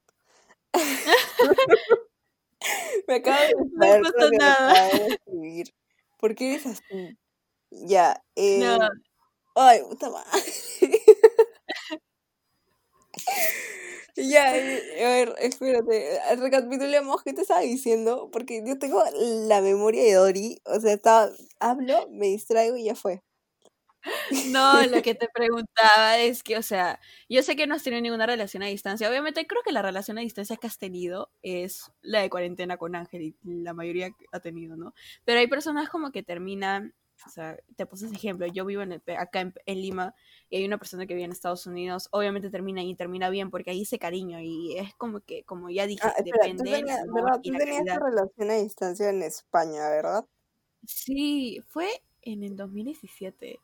[3.08, 4.00] me acabas de distraer.
[4.02, 4.74] No pasó nada.
[5.26, 5.64] De
[6.18, 7.18] ¿Por qué eres así?
[7.70, 8.22] Ya.
[8.36, 8.60] Eh...
[8.60, 8.78] No.
[9.56, 10.42] Ay, puta madre.
[14.22, 19.02] Ya, eh, a ver, espérate, recapitulemos qué te estaba diciendo, porque yo tengo
[19.48, 23.22] la memoria de Dori, o sea, estaba, hablo, me distraigo y ya fue.
[24.44, 28.00] No, lo que te preguntaba es que, o sea, yo sé que no has tenido
[28.00, 29.08] ninguna relación a distancia.
[29.08, 32.94] Obviamente, creo que la relación a distancia que has tenido es la de cuarentena con
[32.96, 34.94] Ángel y la mayoría ha tenido, ¿no?
[35.24, 36.94] Pero hay personas como que terminan
[37.26, 40.14] o sea, te puse ese ejemplo, yo vivo en acá en, Lima
[40.48, 43.70] y hay una persona que vive en Estados Unidos, obviamente termina y termina bien porque
[43.70, 46.64] ahí ese cariño y es como que, como ya dije, ah, depende.
[46.64, 47.00] Tú, tenías,
[47.42, 50.26] tú tenías relación a distancia en España, ¿verdad?
[50.86, 51.88] Sí, fue
[52.22, 53.60] en el 2017.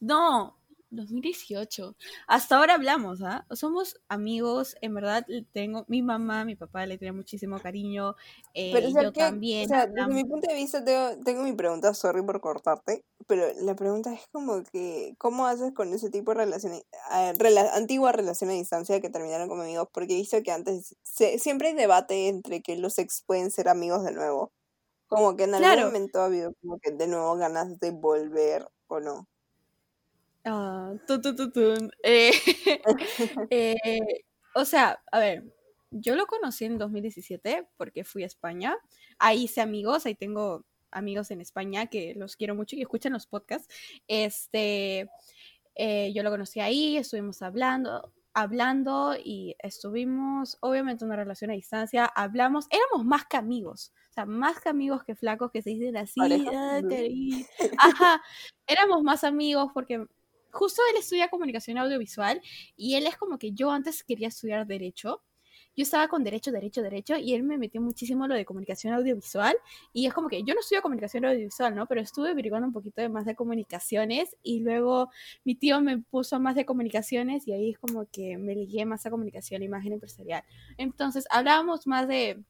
[0.00, 0.56] No,
[0.96, 1.96] 2018.
[2.26, 3.46] Hasta ahora hablamos, ¿ah?
[3.50, 8.16] Somos amigos, en verdad tengo, mi mamá, mi papá le tiene muchísimo cariño,
[8.54, 9.64] eh, pero, yo también.
[9.66, 13.46] O sea, desde mi punto de vista tengo, tengo mi pregunta, sorry por cortarte, pero
[13.62, 17.32] la pregunta es como que, ¿cómo haces con ese tipo de relaciones, eh,
[17.74, 19.88] antigua relación a distancia que terminaron como amigos?
[19.92, 24.04] Porque he visto que antes siempre hay debate entre que los ex pueden ser amigos
[24.04, 24.52] de nuevo.
[25.08, 29.00] Como que en algún momento ha habido como que de nuevo ganas de volver o
[29.00, 29.26] no.
[32.02, 32.32] Eh,
[33.50, 35.44] eh, o sea, a ver,
[35.90, 38.76] yo lo conocí en 2017 porque fui a España.
[39.18, 43.26] Ahí hice amigos, ahí tengo amigos en España que los quiero mucho y escuchan los
[43.26, 43.68] podcasts.
[44.06, 45.08] Este,
[45.74, 52.04] eh, yo lo conocí ahí, estuvimos hablando, hablando y estuvimos, obviamente, una relación a distancia.
[52.06, 53.92] Hablamos, éramos más que amigos.
[54.10, 56.20] O sea, más que amigos que flacos que se dicen así.
[56.20, 56.80] Ah,
[57.78, 58.22] Ajá,
[58.66, 60.06] éramos más amigos porque
[60.54, 62.40] justo él estudia comunicación audiovisual
[62.76, 65.22] y él es como que yo antes quería estudiar derecho.
[65.76, 69.56] Yo estaba con derecho, derecho, derecho y él me metió muchísimo lo de comunicación audiovisual
[69.92, 71.86] y es como que yo no estudio comunicación audiovisual, ¿no?
[71.86, 75.10] Pero estuve averiguando un poquito de más de comunicaciones y luego
[75.44, 79.04] mi tío me puso más de comunicaciones y ahí es como que me ligué más
[79.06, 80.44] a comunicación, imagen empresarial.
[80.78, 82.44] Entonces hablábamos más de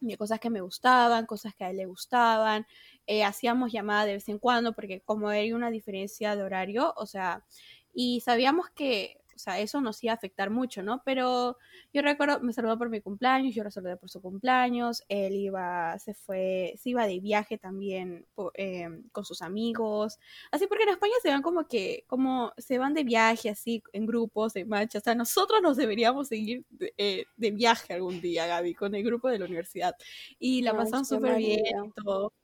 [0.00, 2.66] de cosas que me gustaban, cosas que a él le gustaban.
[3.06, 7.06] Eh, hacíamos llamadas de vez en cuando porque como hay una diferencia de horario, o
[7.06, 7.44] sea,
[7.92, 11.02] y sabíamos que o sea, eso nos iba a afectar mucho, ¿no?
[11.02, 11.56] Pero
[11.94, 15.98] yo recuerdo, me saludó por mi cumpleaños, yo lo saludé por su cumpleaños, él iba,
[15.98, 20.18] se fue, se iba de viaje también em, con sus amigos,
[20.50, 24.04] así porque en España se van como que, como se van de viaje así, en
[24.04, 28.74] grupos, en marcha, o sea, nosotros nos deberíamos seguir de, eh, viaje algún día, Gaby,
[28.74, 29.94] con el grupo de la universidad,
[30.38, 32.34] y la pasamos súper bien y todo.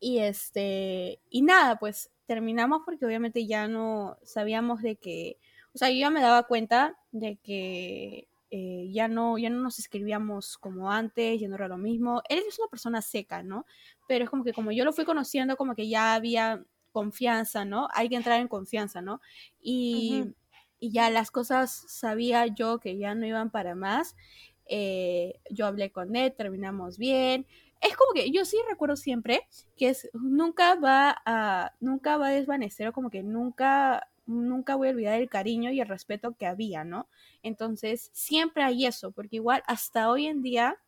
[0.00, 5.38] Y este, y nada, pues terminamos porque obviamente ya no sabíamos de que
[5.74, 9.80] o sea, yo ya me daba cuenta de que eh, ya, no, ya no nos
[9.80, 12.22] escribíamos como antes, ya no era lo mismo.
[12.28, 13.66] Él es una persona seca, ¿no?
[14.06, 17.88] Pero es como que como yo lo fui conociendo, como que ya había confianza, ¿no?
[17.92, 19.20] Hay que entrar en confianza, ¿no?
[19.60, 20.26] Y,
[20.78, 24.14] y ya las cosas sabía yo que ya no iban para más.
[24.66, 27.48] Eh, yo hablé con él, terminamos bien.
[27.80, 32.30] Es como que yo sí recuerdo siempre que es, nunca va a, nunca va a
[32.30, 36.46] desvanecer o como que nunca nunca voy a olvidar el cariño y el respeto que
[36.46, 37.08] había, ¿no?
[37.42, 40.78] Entonces, siempre hay eso, porque igual hasta hoy en día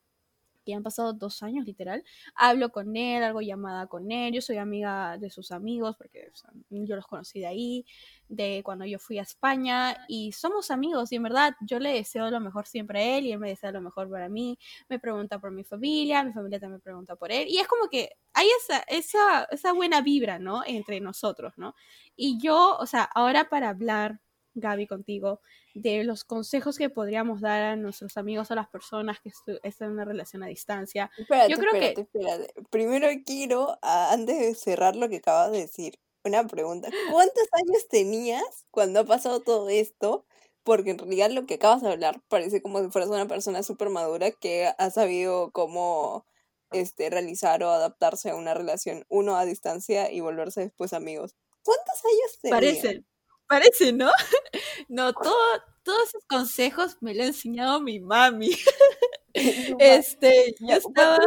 [0.66, 4.56] que han pasado dos años literal, hablo con él, hago llamada con él, yo soy
[4.58, 6.30] amiga de sus amigos porque
[6.70, 7.86] yo los conocí de ahí,
[8.28, 12.30] de cuando yo fui a España y somos amigos y en verdad yo le deseo
[12.30, 15.38] lo mejor siempre a él y él me desea lo mejor para mí, me pregunta
[15.38, 18.80] por mi familia, mi familia también pregunta por él y es como que hay esa,
[18.88, 20.62] esa, esa buena vibra, ¿no?
[20.66, 21.74] Entre nosotros, ¿no?
[22.16, 24.20] Y yo, o sea, ahora para hablar
[24.56, 25.40] Gaby, contigo,
[25.74, 29.30] de los consejos que podríamos dar a nuestros amigos, a las personas que
[29.62, 31.10] están en una relación a distancia.
[31.16, 32.00] Espérate, Yo creo que...
[32.00, 32.54] espérate.
[32.70, 36.88] Primero quiero, antes de cerrar lo que acabas de decir, una pregunta.
[37.12, 40.26] ¿Cuántos años tenías cuando ha pasado todo esto?
[40.64, 43.90] Porque en realidad lo que acabas de hablar parece como si fueras una persona súper
[43.90, 46.26] madura que ha sabido cómo
[46.72, 51.36] este, realizar o adaptarse a una relación, uno a distancia y volverse después amigos.
[51.62, 52.56] ¿Cuántos años tenías?
[52.56, 53.04] Parece,
[53.46, 54.10] Parece, ¿no?
[54.88, 55.36] No, todo,
[55.82, 58.50] todos esos consejos me lo ha enseñado mi mami.
[59.78, 61.18] este, yo estaba.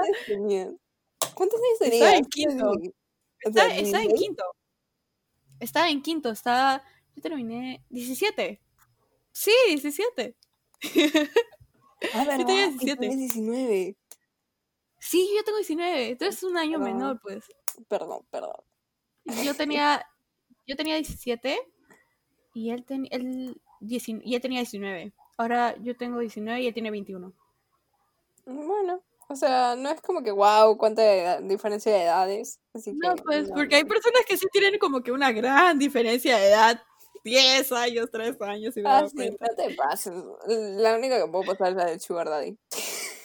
[1.35, 1.93] ¿Cuántos años tenías?
[1.93, 2.73] Estaba en quinto.
[3.41, 4.43] Estaba, estaba en quinto.
[5.59, 6.83] Estaba en quinto, estaba...
[7.15, 8.61] Yo terminé 17.
[9.31, 10.35] Sí, 17.
[12.13, 12.23] Ah.
[12.37, 12.97] Yo tenía Y 17.
[12.97, 13.97] tienes 19.
[14.99, 16.15] Sí, yo tengo 19.
[16.15, 16.93] Tú eres un año Perdón.
[16.97, 17.45] menor, pues.
[17.89, 18.55] Perdón, perdón.
[19.43, 20.05] Yo tenía,
[20.65, 21.59] yo tenía 17
[22.53, 25.11] y él, ten- él, y él tenía 19.
[25.37, 27.31] Ahora yo tengo 19 y él tiene 21.
[28.45, 32.59] Bueno, o sea, no es como que wow, cuánta edad- diferencia de edades.
[32.73, 35.77] Así No, que, pues, no, porque hay personas que sí tienen como que una gran
[35.79, 36.81] diferencia de edad.
[37.23, 39.45] 10 años, 3 años, y Ah, sí, cuenta.
[39.49, 40.13] no te pases.
[40.47, 42.57] La única que puedo pasar es la del Sugar Daddy.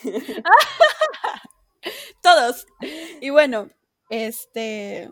[2.21, 2.65] Todos.
[3.21, 3.69] Y bueno,
[4.09, 5.09] este.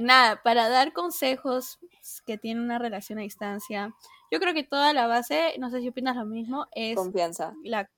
[0.00, 1.78] Nada, para dar consejos
[2.26, 3.94] que tienen una relación a distancia,
[4.30, 7.54] yo creo que toda la base, no sé si opinas lo mismo, es Confianza.
[7.62, 7.90] la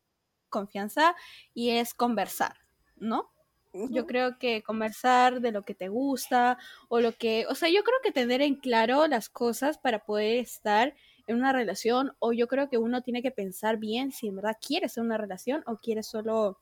[0.48, 1.14] confianza
[1.54, 2.56] y es conversar,
[2.96, 3.30] ¿no?
[3.74, 6.58] Yo creo que conversar de lo que te gusta
[6.90, 10.36] o lo que, o sea, yo creo que tener en claro las cosas para poder
[10.40, 10.94] estar
[11.26, 14.58] en una relación o yo creo que uno tiene que pensar bien si en verdad
[14.60, 16.58] quiere ser una relación o quiere solo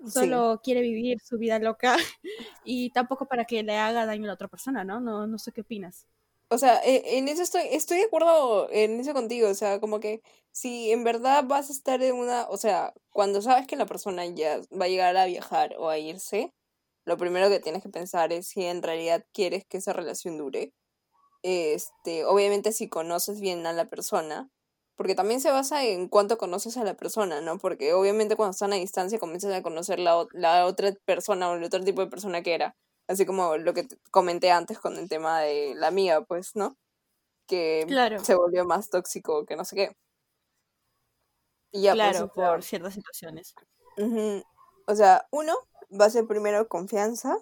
[0.00, 0.10] Sí.
[0.12, 1.96] solo quiere vivir su vida loca
[2.64, 5.00] y tampoco para que le haga daño a la otra persona, ¿no?
[5.00, 6.06] No no sé qué opinas.
[6.50, 10.00] O sea, e- en eso estoy, estoy de acuerdo en eso contigo, o sea, como
[10.00, 13.86] que si en verdad vas a estar en una, o sea, cuando sabes que la
[13.86, 16.54] persona ya va a llegar a viajar o a irse,
[17.04, 20.72] lo primero que tienes que pensar es si en realidad quieres que esa relación dure.
[21.42, 24.50] Este, obviamente si conoces bien a la persona,
[24.96, 27.58] porque también se basa en cuánto conoces a la persona, ¿no?
[27.58, 31.64] Porque obviamente cuando están a distancia comienzas a conocer la, la otra persona o el
[31.64, 32.76] otro tipo de persona que era.
[33.08, 36.76] Así como lo que comenté antes con el tema de la amiga, pues, ¿no?
[37.46, 38.22] Que Claro.
[38.22, 39.96] se volvió más tóxico que no sé qué.
[41.72, 43.54] Y ya, pues, Claro, por ciertas situaciones.
[44.86, 45.54] O sea, uno,
[45.98, 47.36] va a ser primero confianza,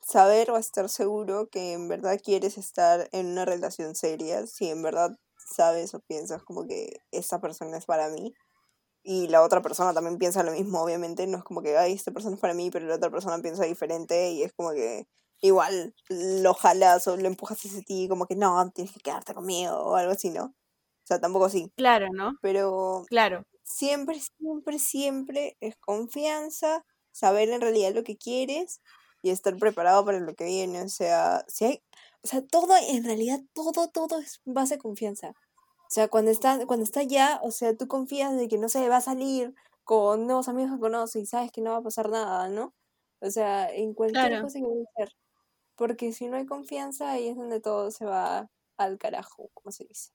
[0.00, 4.82] saber o estar seguro que en verdad quieres estar en una relación seria, si en
[4.82, 8.34] verdad sabes o piensas como que esta persona es para mí.
[9.04, 11.26] Y la otra persona también piensa lo mismo, obviamente.
[11.26, 13.64] No es como que, ay, esta persona es para mí, pero la otra persona piensa
[13.64, 14.30] diferente.
[14.32, 15.08] Y es como que
[15.40, 19.74] igual lo jalas o lo empujas hacia ti, como que no, tienes que quedarte conmigo
[19.76, 20.44] o algo así, ¿no?
[20.46, 20.54] O
[21.06, 21.72] sea, tampoco así.
[21.78, 22.32] Claro, ¿no?
[22.40, 23.44] Pero Claro.
[23.64, 28.80] siempre, siempre, siempre es confianza, saber en realidad lo que quieres
[29.22, 30.82] y estar preparado para lo que viene.
[30.82, 31.82] O sea, si hay,
[32.22, 35.34] o sea, todo, en realidad, todo, todo es base de confianza.
[35.92, 38.88] O sea, cuando está, cuando está allá, o sea, tú confías de que no se
[38.88, 42.08] va a salir con nuevos amigos que conoce y sabes que no va a pasar
[42.08, 42.72] nada, ¿no?
[43.20, 44.42] O sea, en cualquier Claro.
[44.44, 45.16] cosa que vaya a hacer.
[45.76, 49.84] Porque si no hay confianza, ahí es donde todo se va al carajo, como se
[49.84, 50.12] dice.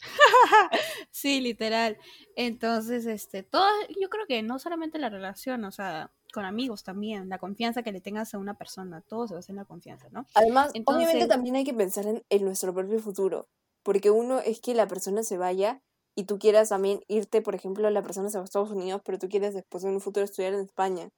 [1.10, 1.98] Sí, literal.
[2.34, 3.68] Entonces, este, todo,
[4.00, 7.92] yo creo que no solamente la relación, o sea, con amigos también, la confianza que
[7.92, 10.24] le tengas a una persona, todo se basa en la confianza, ¿no?
[10.34, 10.78] Además, obviamente
[11.12, 13.46] Entonces- también hay que pensar en, en nuestro propio futuro,
[13.88, 15.80] porque uno es que la persona se vaya
[16.14, 19.18] y tú quieras también irte, por ejemplo, la persona se va a Estados Unidos, pero
[19.18, 21.08] tú quieres después en un futuro estudiar en España.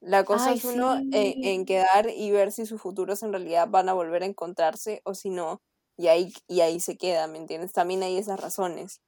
[0.00, 1.32] La cosa Ay, es uno sí.
[1.44, 5.14] en quedar y ver si sus futuros en realidad van a volver a encontrarse o
[5.14, 5.62] si no,
[5.96, 7.72] y ahí, y ahí se queda, ¿me entiendes?
[7.72, 9.00] También hay esas razones,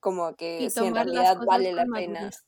[0.00, 2.20] como que si en realidad vale la pena.
[2.20, 2.44] madurez.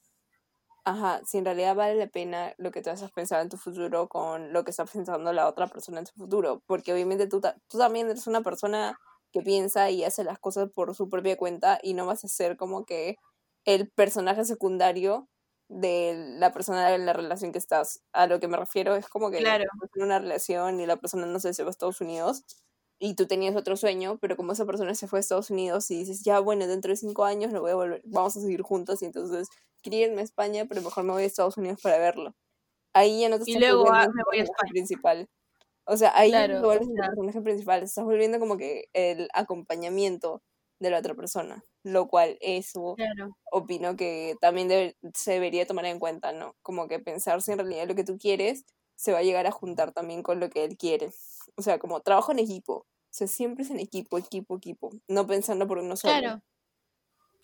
[0.85, 4.09] Ajá, si en realidad vale la pena lo que tú has pensado en tu futuro
[4.09, 6.63] con lo que está pensando la otra persona en su futuro.
[6.67, 8.97] Porque obviamente tú, ta- tú también eres una persona
[9.33, 12.57] que piensa y hace las cosas por su propia cuenta y no vas a ser
[12.57, 13.17] como que
[13.65, 15.29] el personaje secundario
[15.69, 18.03] de la persona en la relación que estás.
[18.13, 19.65] A lo que me refiero es como que Claro.
[19.95, 22.43] en una relación y la persona no sé, se va a Estados Unidos
[22.99, 25.99] y tú tenías otro sueño, pero como esa persona se fue a Estados Unidos y
[25.99, 29.03] dices, ya bueno, dentro de cinco años lo voy a volver, vamos a seguir juntos
[29.03, 29.49] y entonces
[29.83, 32.35] quería irme a España, pero mejor me voy a Estados Unidos para verlo.
[32.95, 34.73] Ahí ya no te Y luego, ah, el me voy a España.
[34.73, 35.29] principal.
[35.87, 40.43] O sea, ahí Claro, no vuelves el personaje principal, estás volviendo como que el acompañamiento
[40.81, 43.37] de la otra persona, lo cual eso Claro.
[43.53, 46.55] opino que también debe- se debería tomar en cuenta, ¿no?
[46.63, 48.65] Como que pensar si en realidad lo que tú quieres
[48.97, 51.11] se va a llegar a juntar también con lo que él quiere.
[51.57, 52.75] O sea, como trabajo en equipo.
[52.79, 52.87] O
[53.19, 54.91] sea, siempre es en equipo, equipo, equipo.
[55.09, 56.13] No pensando por uno solo.
[56.19, 56.43] Claro.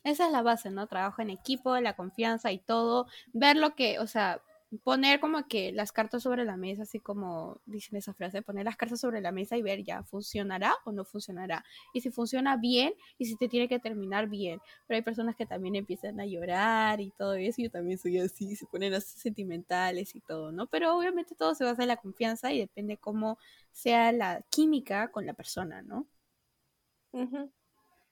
[0.04, 0.86] Esa es la base, ¿no?
[0.88, 3.06] Trabajo en equipo, la confianza y todo.
[3.32, 4.42] Ver lo que, o sea,
[4.78, 8.76] poner como que las cartas sobre la mesa, así como dicen esa frase, poner las
[8.76, 11.64] cartas sobre la mesa y ver ya, ¿funcionará o no funcionará?
[11.92, 14.60] Y si funciona bien y si te tiene que terminar bien.
[14.86, 17.60] Pero hay personas que también empiezan a llorar y todo eso.
[17.60, 20.66] Yo también soy así, se ponen así sentimentales y todo, ¿no?
[20.66, 23.38] Pero obviamente todo se basa en la confianza y depende cómo
[23.70, 26.06] sea la química con la persona, ¿no?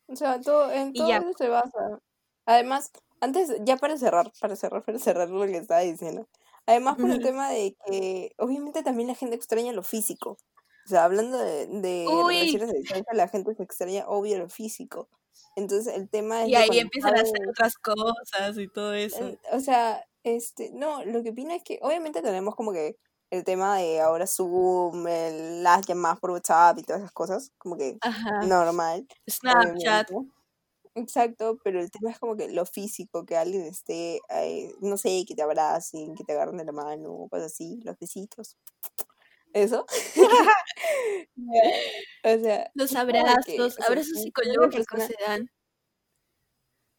[0.07, 2.01] O sea, todo, en Y todo eso se basa.
[2.45, 6.27] Además, antes, ya para cerrar, para cerrar, para cerrar lo que estaba diciendo.
[6.71, 10.39] Además por el tema de que obviamente también la gente extraña lo físico.
[10.87, 15.09] O sea, hablando de, de relaciones de distancia, la gente se extraña obvio lo físico.
[15.57, 16.49] Entonces el tema es...
[16.51, 19.37] Y ahí empiezan a hacer otras cosas y todo eso.
[19.51, 22.95] O sea, este, no, lo que opino es que obviamente tenemos como que
[23.31, 27.77] el tema de ahora Zoom, el, las llamadas por WhatsApp y todas esas cosas, como
[27.77, 27.99] que
[28.47, 29.09] normal.
[29.29, 30.09] Snapchat.
[30.97, 34.21] Exacto, pero el tema es como que lo físico, que alguien esté,
[34.81, 38.57] no sé, que te abracen, que te agarren de la mano, cosas así, los besitos.
[39.55, 39.87] Eso.
[42.25, 45.51] o sea, los abrazos, abrazos psicológicos se dan.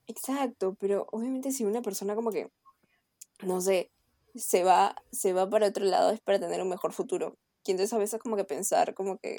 [0.08, 2.52] Exacto, pero obviamente si una persona como que,
[3.44, 3.92] no sé,
[4.36, 7.38] se va, se va para otro lado es para tener un mejor futuro.
[7.66, 9.38] Y entonces a veces como que pensar como que,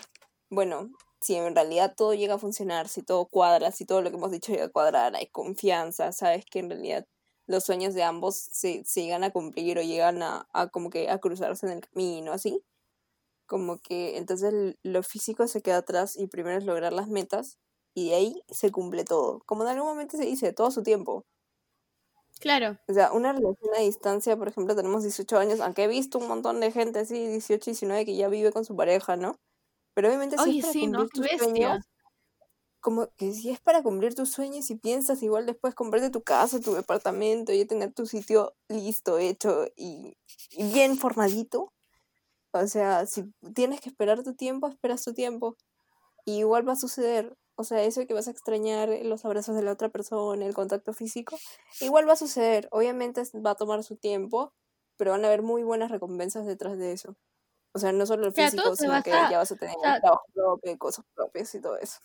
[0.52, 0.90] bueno,
[1.22, 4.30] si en realidad todo llega a funcionar, si todo cuadra, si todo lo que hemos
[4.30, 7.06] dicho llega a cuadrar, hay confianza, sabes que en realidad
[7.46, 11.08] los sueños de ambos se, se llegan a cumplir o llegan a, a, como que
[11.10, 12.62] a cruzarse en el camino, así.
[13.46, 17.58] Como que entonces lo físico se queda atrás y primero es lograr las metas
[17.94, 19.40] y de ahí se cumple todo.
[19.46, 21.24] Como en algún momento se dice, todo su tiempo.
[22.40, 22.78] Claro.
[22.88, 26.28] O sea, una relación a distancia, por ejemplo, tenemos 18 años, aunque he visto un
[26.28, 29.38] montón de gente así, 18, 19, que ya vive con su pareja, ¿no?
[29.94, 31.84] Pero obviamente si es para cumplir tus sueños,
[32.80, 36.60] como que si es para cumplir tus sueños y piensas igual después comprarte tu casa,
[36.60, 40.16] tu departamento y tener tu sitio listo, hecho y,
[40.50, 41.72] y bien formadito.
[42.52, 45.56] O sea, si tienes que esperar tu tiempo, esperas tu tiempo.
[46.24, 47.36] Y igual va a suceder.
[47.54, 50.92] O sea, eso que vas a extrañar los abrazos de la otra persona, el contacto
[50.92, 51.38] físico,
[51.80, 52.68] igual va a suceder.
[52.70, 54.52] Obviamente va a tomar su tiempo,
[54.96, 57.16] pero van a haber muy buenas recompensas detrás de eso.
[57.72, 61.04] O sea, no solo el físico, sino que ya vas a tener trabajo propio, cosas
[61.14, 61.98] propias y todo eso.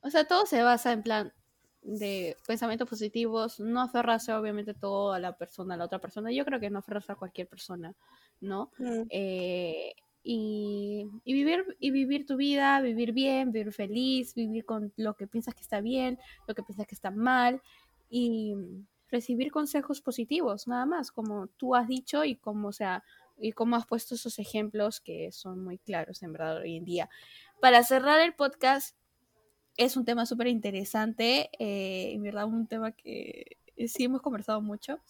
[0.00, 1.32] O sea, todo se basa en plan
[1.82, 6.30] de pensamientos positivos, no aferrarse obviamente todo a la persona, a la otra persona.
[6.30, 7.94] Yo creo que no aferrarse a cualquier persona,
[8.40, 8.70] ¿no?
[8.78, 9.02] Mm.
[9.10, 15.26] Eh, y, vivir, y vivir tu vida, vivir bien, vivir feliz, vivir con lo que
[15.26, 17.62] piensas que está bien, lo que piensas que está mal
[18.10, 18.54] y
[19.10, 23.02] recibir consejos positivos, nada más, como tú has dicho y como, sea,
[23.38, 27.10] y como has puesto esos ejemplos que son muy claros en verdad hoy en día.
[27.60, 28.96] Para cerrar el podcast,
[29.76, 35.00] es un tema súper interesante, eh, en verdad un tema que sí hemos conversado mucho.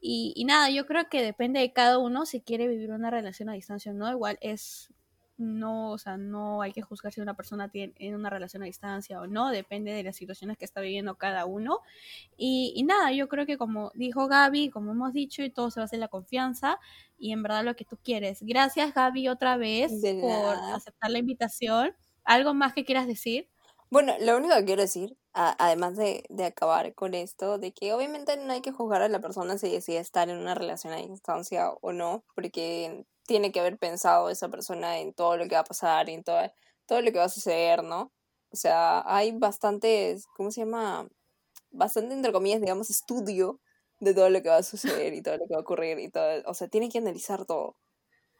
[0.00, 3.54] Y, nada, yo creo que depende de cada uno si quiere vivir una relación a
[3.54, 4.10] distancia o no.
[4.10, 4.88] Igual es,
[5.38, 8.66] no, o sea, no hay que juzgar si una persona tiene en una relación a
[8.66, 11.80] distancia o no, depende de las situaciones que está viviendo cada uno.
[12.36, 15.96] Y, nada, yo creo que como dijo Gaby, como hemos dicho, y todo se basa
[15.96, 16.78] en la confianza
[17.18, 18.38] y en verdad lo que tú quieres.
[18.42, 21.94] Gracias Gaby otra vez por aceptar la invitación.
[22.24, 23.48] ¿Algo más que quieras decir?
[23.88, 28.36] Bueno, lo único que quiero decir, además de, de, acabar con esto, de que obviamente
[28.36, 31.70] no hay que juzgar a la persona si decide estar en una relación a distancia
[31.70, 35.64] o no, porque tiene que haber pensado esa persona en todo lo que va a
[35.64, 36.38] pasar, en todo,
[36.86, 38.12] todo lo que va a suceder, ¿no?
[38.50, 41.08] O sea, hay bastantes, ¿cómo se llama?
[41.70, 43.60] Bastante, entre comillas, digamos, estudio
[44.00, 46.10] de todo lo que va a suceder y todo lo que va a ocurrir y
[46.10, 46.42] todo.
[46.46, 47.76] O sea, tiene que analizar todo.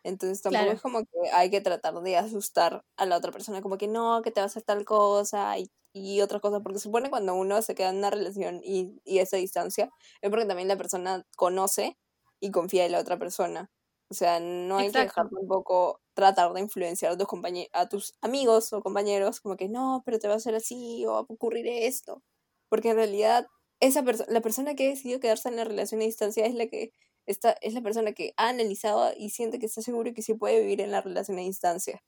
[0.05, 3.77] Entonces tampoco es como que hay que tratar de asustar a la otra persona, como
[3.77, 7.11] que no, que te va a hacer tal cosa y, y otra cosa, porque supone
[7.11, 9.91] cuando uno se queda en una relación y, y esa distancia,
[10.23, 11.99] es porque también la persona conoce
[12.39, 13.71] y confía en la otra persona.
[14.09, 17.29] O sea, no hay que dejar tampoco tratar de influenciar a tus,
[17.73, 21.13] a tus amigos o compañeros, como que no, pero te va a hacer así o
[21.13, 22.23] va a ocurrir esto.
[22.69, 23.47] Porque en realidad,
[23.81, 26.67] esa persona la persona que ha decidido quedarse en la relación a distancia es la
[26.69, 26.93] que
[27.27, 30.61] esta es la persona que ha analizado y siente que está seguro que sí puede
[30.61, 32.03] vivir en la relación a distancia.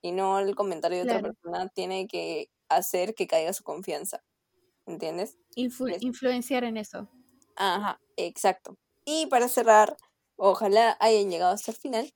[0.00, 4.24] Y no el comentario de otra persona tiene que hacer que caiga su confianza.
[4.86, 5.38] ¿Entiendes?
[5.54, 7.08] influenciar en eso.
[7.56, 8.76] Ajá, exacto.
[9.04, 9.96] Y para cerrar,
[10.50, 12.14] ojalá hayan llegado hasta el final.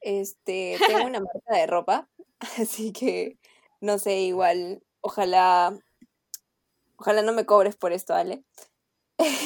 [0.00, 2.08] Este, tengo una marca de ropa,
[2.58, 3.38] así que
[3.80, 5.78] no sé, igual, ojalá,
[6.96, 8.44] ojalá no me cobres por esto, ¿vale?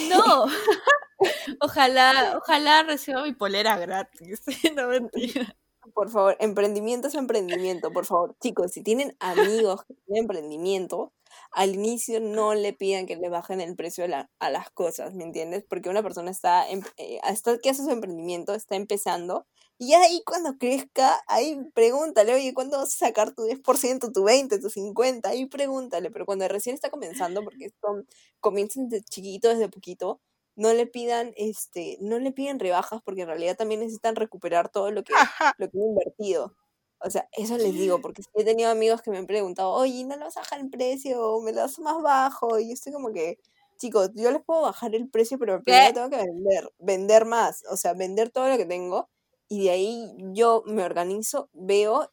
[0.09, 0.47] No.
[1.61, 4.41] Ojalá, ojalá reciba mi polera gratis.
[4.75, 5.55] no mentira.
[5.93, 8.35] Por favor, emprendimiento es emprendimiento, por favor.
[8.41, 11.13] Chicos, si tienen amigos que tienen emprendimiento,
[11.53, 15.65] al inicio no le pidan que le bajen el precio a, las cosas, ¿me entiendes?
[15.69, 19.47] Porque una persona está, eh, hasta que hace su emprendimiento, está empezando,
[19.83, 24.61] y ahí cuando crezca, ahí pregúntale, oye, ¿cuándo vas a sacar tu 10%, tu 20%,
[24.61, 25.27] tu 50%?
[25.27, 28.07] Ahí pregúntale, pero cuando recién está comenzando, porque son,
[28.41, 30.21] comienzan de chiquito, desde poquito,
[30.55, 34.91] no le pidan, este, no le piden rebajas porque en realidad también necesitan recuperar todo
[34.91, 35.15] lo que,
[35.57, 36.55] lo que han invertido.
[37.03, 40.17] O sea, eso les digo, porque he tenido amigos que me han preguntado, oye, ¿no
[40.17, 41.41] lo vas a bajar el precio?
[41.41, 42.59] ¿Me lo das más bajo?
[42.59, 43.39] Y yo estoy como que,
[43.79, 47.77] chicos, yo les puedo bajar el precio, pero primero tengo que vender, vender más, o
[47.77, 49.09] sea, vender todo lo que tengo
[49.49, 52.11] y de ahí yo me organizo, veo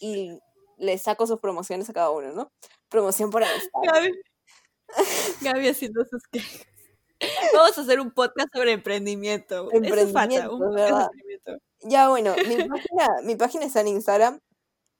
[0.00, 0.38] y
[0.78, 2.52] le saco sus promociones a cada uno, ¿no?
[2.88, 3.80] Promoción por amistad.
[3.82, 4.12] Gaby,
[5.42, 6.66] Gaby haciendo sus quejas.
[7.54, 9.70] Vamos a hacer un podcast sobre emprendimiento.
[9.82, 11.10] Eso falta, Emprendimiento, un podcast verdad.
[11.12, 11.67] emprendimiento.
[11.82, 14.40] Ya, bueno, mi página, mi página está en Instagram.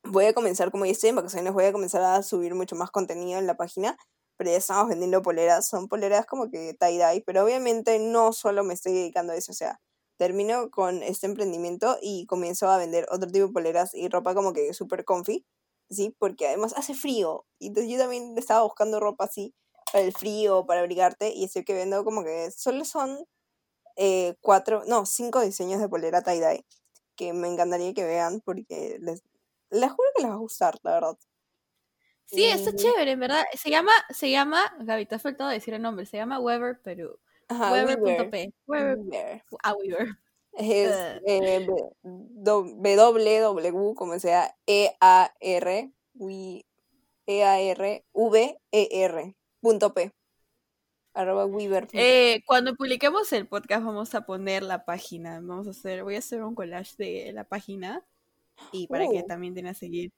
[0.05, 3.39] Voy a comenzar, como estoy en vacaciones, voy a comenzar a subir mucho más contenido
[3.39, 3.99] en la página.
[4.37, 5.69] Pero ya estamos vendiendo poleras.
[5.69, 7.23] Son poleras como que tie-dye.
[7.27, 9.53] Pero obviamente no solo me estoy dedicando a eso.
[9.53, 9.81] O sea,
[10.19, 14.53] termino con este emprendimiento y comienzo a vender otro tipo de poleras y ropa como
[14.53, 15.45] que súper comfy.
[15.91, 16.15] ¿Sí?
[16.19, 17.47] Porque además hace frío.
[17.59, 19.55] Y entonces yo también estaba buscando ropa así
[19.93, 21.33] para el frío, para abrigarte.
[21.35, 23.27] Y estoy que vendo como que solo son
[24.01, 26.65] eh, cuatro, no, cinco diseños de polera tie-dye
[27.17, 29.23] que me encantaría que vean porque les,
[29.71, 31.19] les juro que les va a gustar, la verdad.
[32.27, 33.45] Sí, está Y- chévere, en verdad.
[33.55, 37.19] Se llama, se llama, Gaby, te ha faltado decir el nombre, se llama Weber Perú.
[37.51, 38.53] Weber.p.
[38.67, 39.43] Weber, Weaver.
[39.63, 40.09] ah, Weber.
[40.53, 41.21] Es Eh.
[41.27, 41.67] eh,
[42.03, 46.65] www, como sea, E-A-R, we-
[48.15, 50.13] E-A-R-V-E-R, punto P.
[51.19, 51.89] Arroba Weaver.
[51.95, 55.41] Eh, cuando publiquemos el podcast vamos a poner la página.
[55.41, 58.05] Vamos a hacer, voy a hacer un collage de la página
[58.71, 59.27] y para que Uh.
[59.27, 60.13] también den a seguir.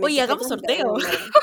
[0.00, 0.94] Oye, etiquetas hagamos sorteo.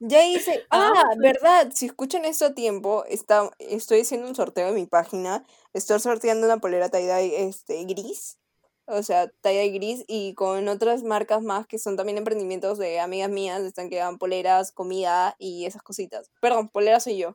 [0.00, 0.64] Ya hice.
[0.70, 1.18] Ah, sorteo.
[1.20, 1.72] verdad.
[1.74, 5.44] Si escuchan esto a tiempo, está, estoy haciendo un sorteo en mi página.
[5.72, 8.38] Estoy sorteando una polera tie-dye este, gris.
[8.86, 13.30] O sea, tie-dye gris y con otras marcas más que son también emprendimientos de amigas
[13.30, 13.62] mías.
[13.62, 16.30] Están que dan poleras, comida y esas cositas.
[16.40, 17.32] Perdón, poleras soy yo.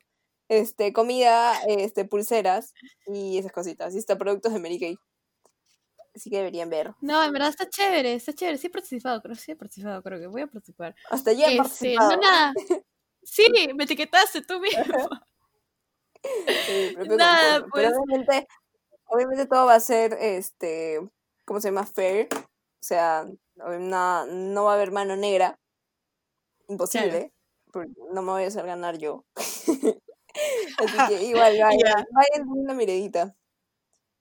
[0.58, 2.72] Este, comida, este, pulseras
[3.06, 3.94] y esas cositas.
[3.94, 4.98] Y está productos de Mary Kay.
[6.14, 6.94] Así que deberían ver.
[7.00, 8.56] No, en verdad está chévere, está chévere.
[8.58, 10.94] Sí he participado, creo, sí he participado, creo que voy a participar.
[11.10, 12.10] Hasta ya he Este, participado.
[12.10, 12.52] no, nada.
[13.26, 14.84] Sí, me etiquetaste tú mismo.
[16.66, 17.70] Sí, Nada, concurso.
[17.74, 17.98] Pero pues.
[17.98, 18.48] obviamente,
[19.06, 21.00] obviamente todo va a ser, este,
[21.44, 21.84] ¿cómo se llama?
[21.86, 22.28] Fair.
[22.34, 23.26] O sea,
[23.56, 25.58] no, no va a haber mano negra.
[26.68, 27.32] Imposible.
[27.72, 29.24] porque no me voy a hacer ganar yo.
[30.78, 32.06] Así que igual, vayan, Ya.
[32.12, 33.36] vayan una miradita.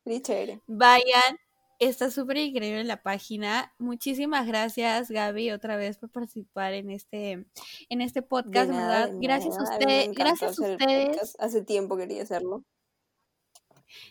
[0.04, 0.62] Sería chévere.
[0.68, 1.38] Vayan,
[1.80, 3.74] está súper increíble la página.
[3.80, 7.46] Muchísimas gracias, Gaby, otra vez por participar en este,
[7.90, 9.18] en este podcast, nada, ¿verdad?
[9.22, 11.36] Gracias a encantó gracias a ustedes.
[11.40, 12.64] Hace tiempo quería hacerlo.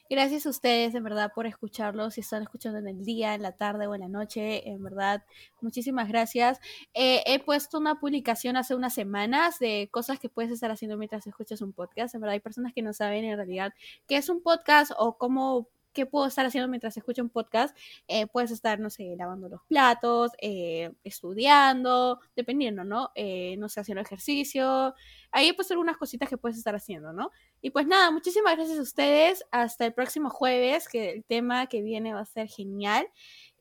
[0.09, 2.11] Gracias a ustedes, en verdad, por escucharlo.
[2.11, 5.25] Si están escuchando en el día, en la tarde o en la noche, en verdad,
[5.61, 6.61] muchísimas gracias.
[6.95, 11.27] Eh, he puesto una publicación hace unas semanas de cosas que puedes estar haciendo mientras
[11.27, 12.15] escuchas un podcast.
[12.15, 13.73] En verdad, hay personas que no saben en realidad
[14.07, 17.77] qué es un podcast o cómo qué puedo estar haciendo mientras escucho un podcast.
[18.09, 23.11] Eh, puedes estar, no sé, lavando los platos, eh, estudiando, dependiendo, ¿no?
[23.15, 24.95] Eh, no sé, haciendo ejercicio.
[25.31, 27.31] Ahí he puesto algunas cositas que puedes estar haciendo, ¿no?
[27.61, 29.45] Y pues nada, muchísimas gracias a ustedes.
[29.51, 33.07] Hasta el próximo jueves, que el tema que viene va a ser genial.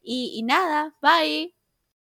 [0.02, 1.61] Y, y nada, bye.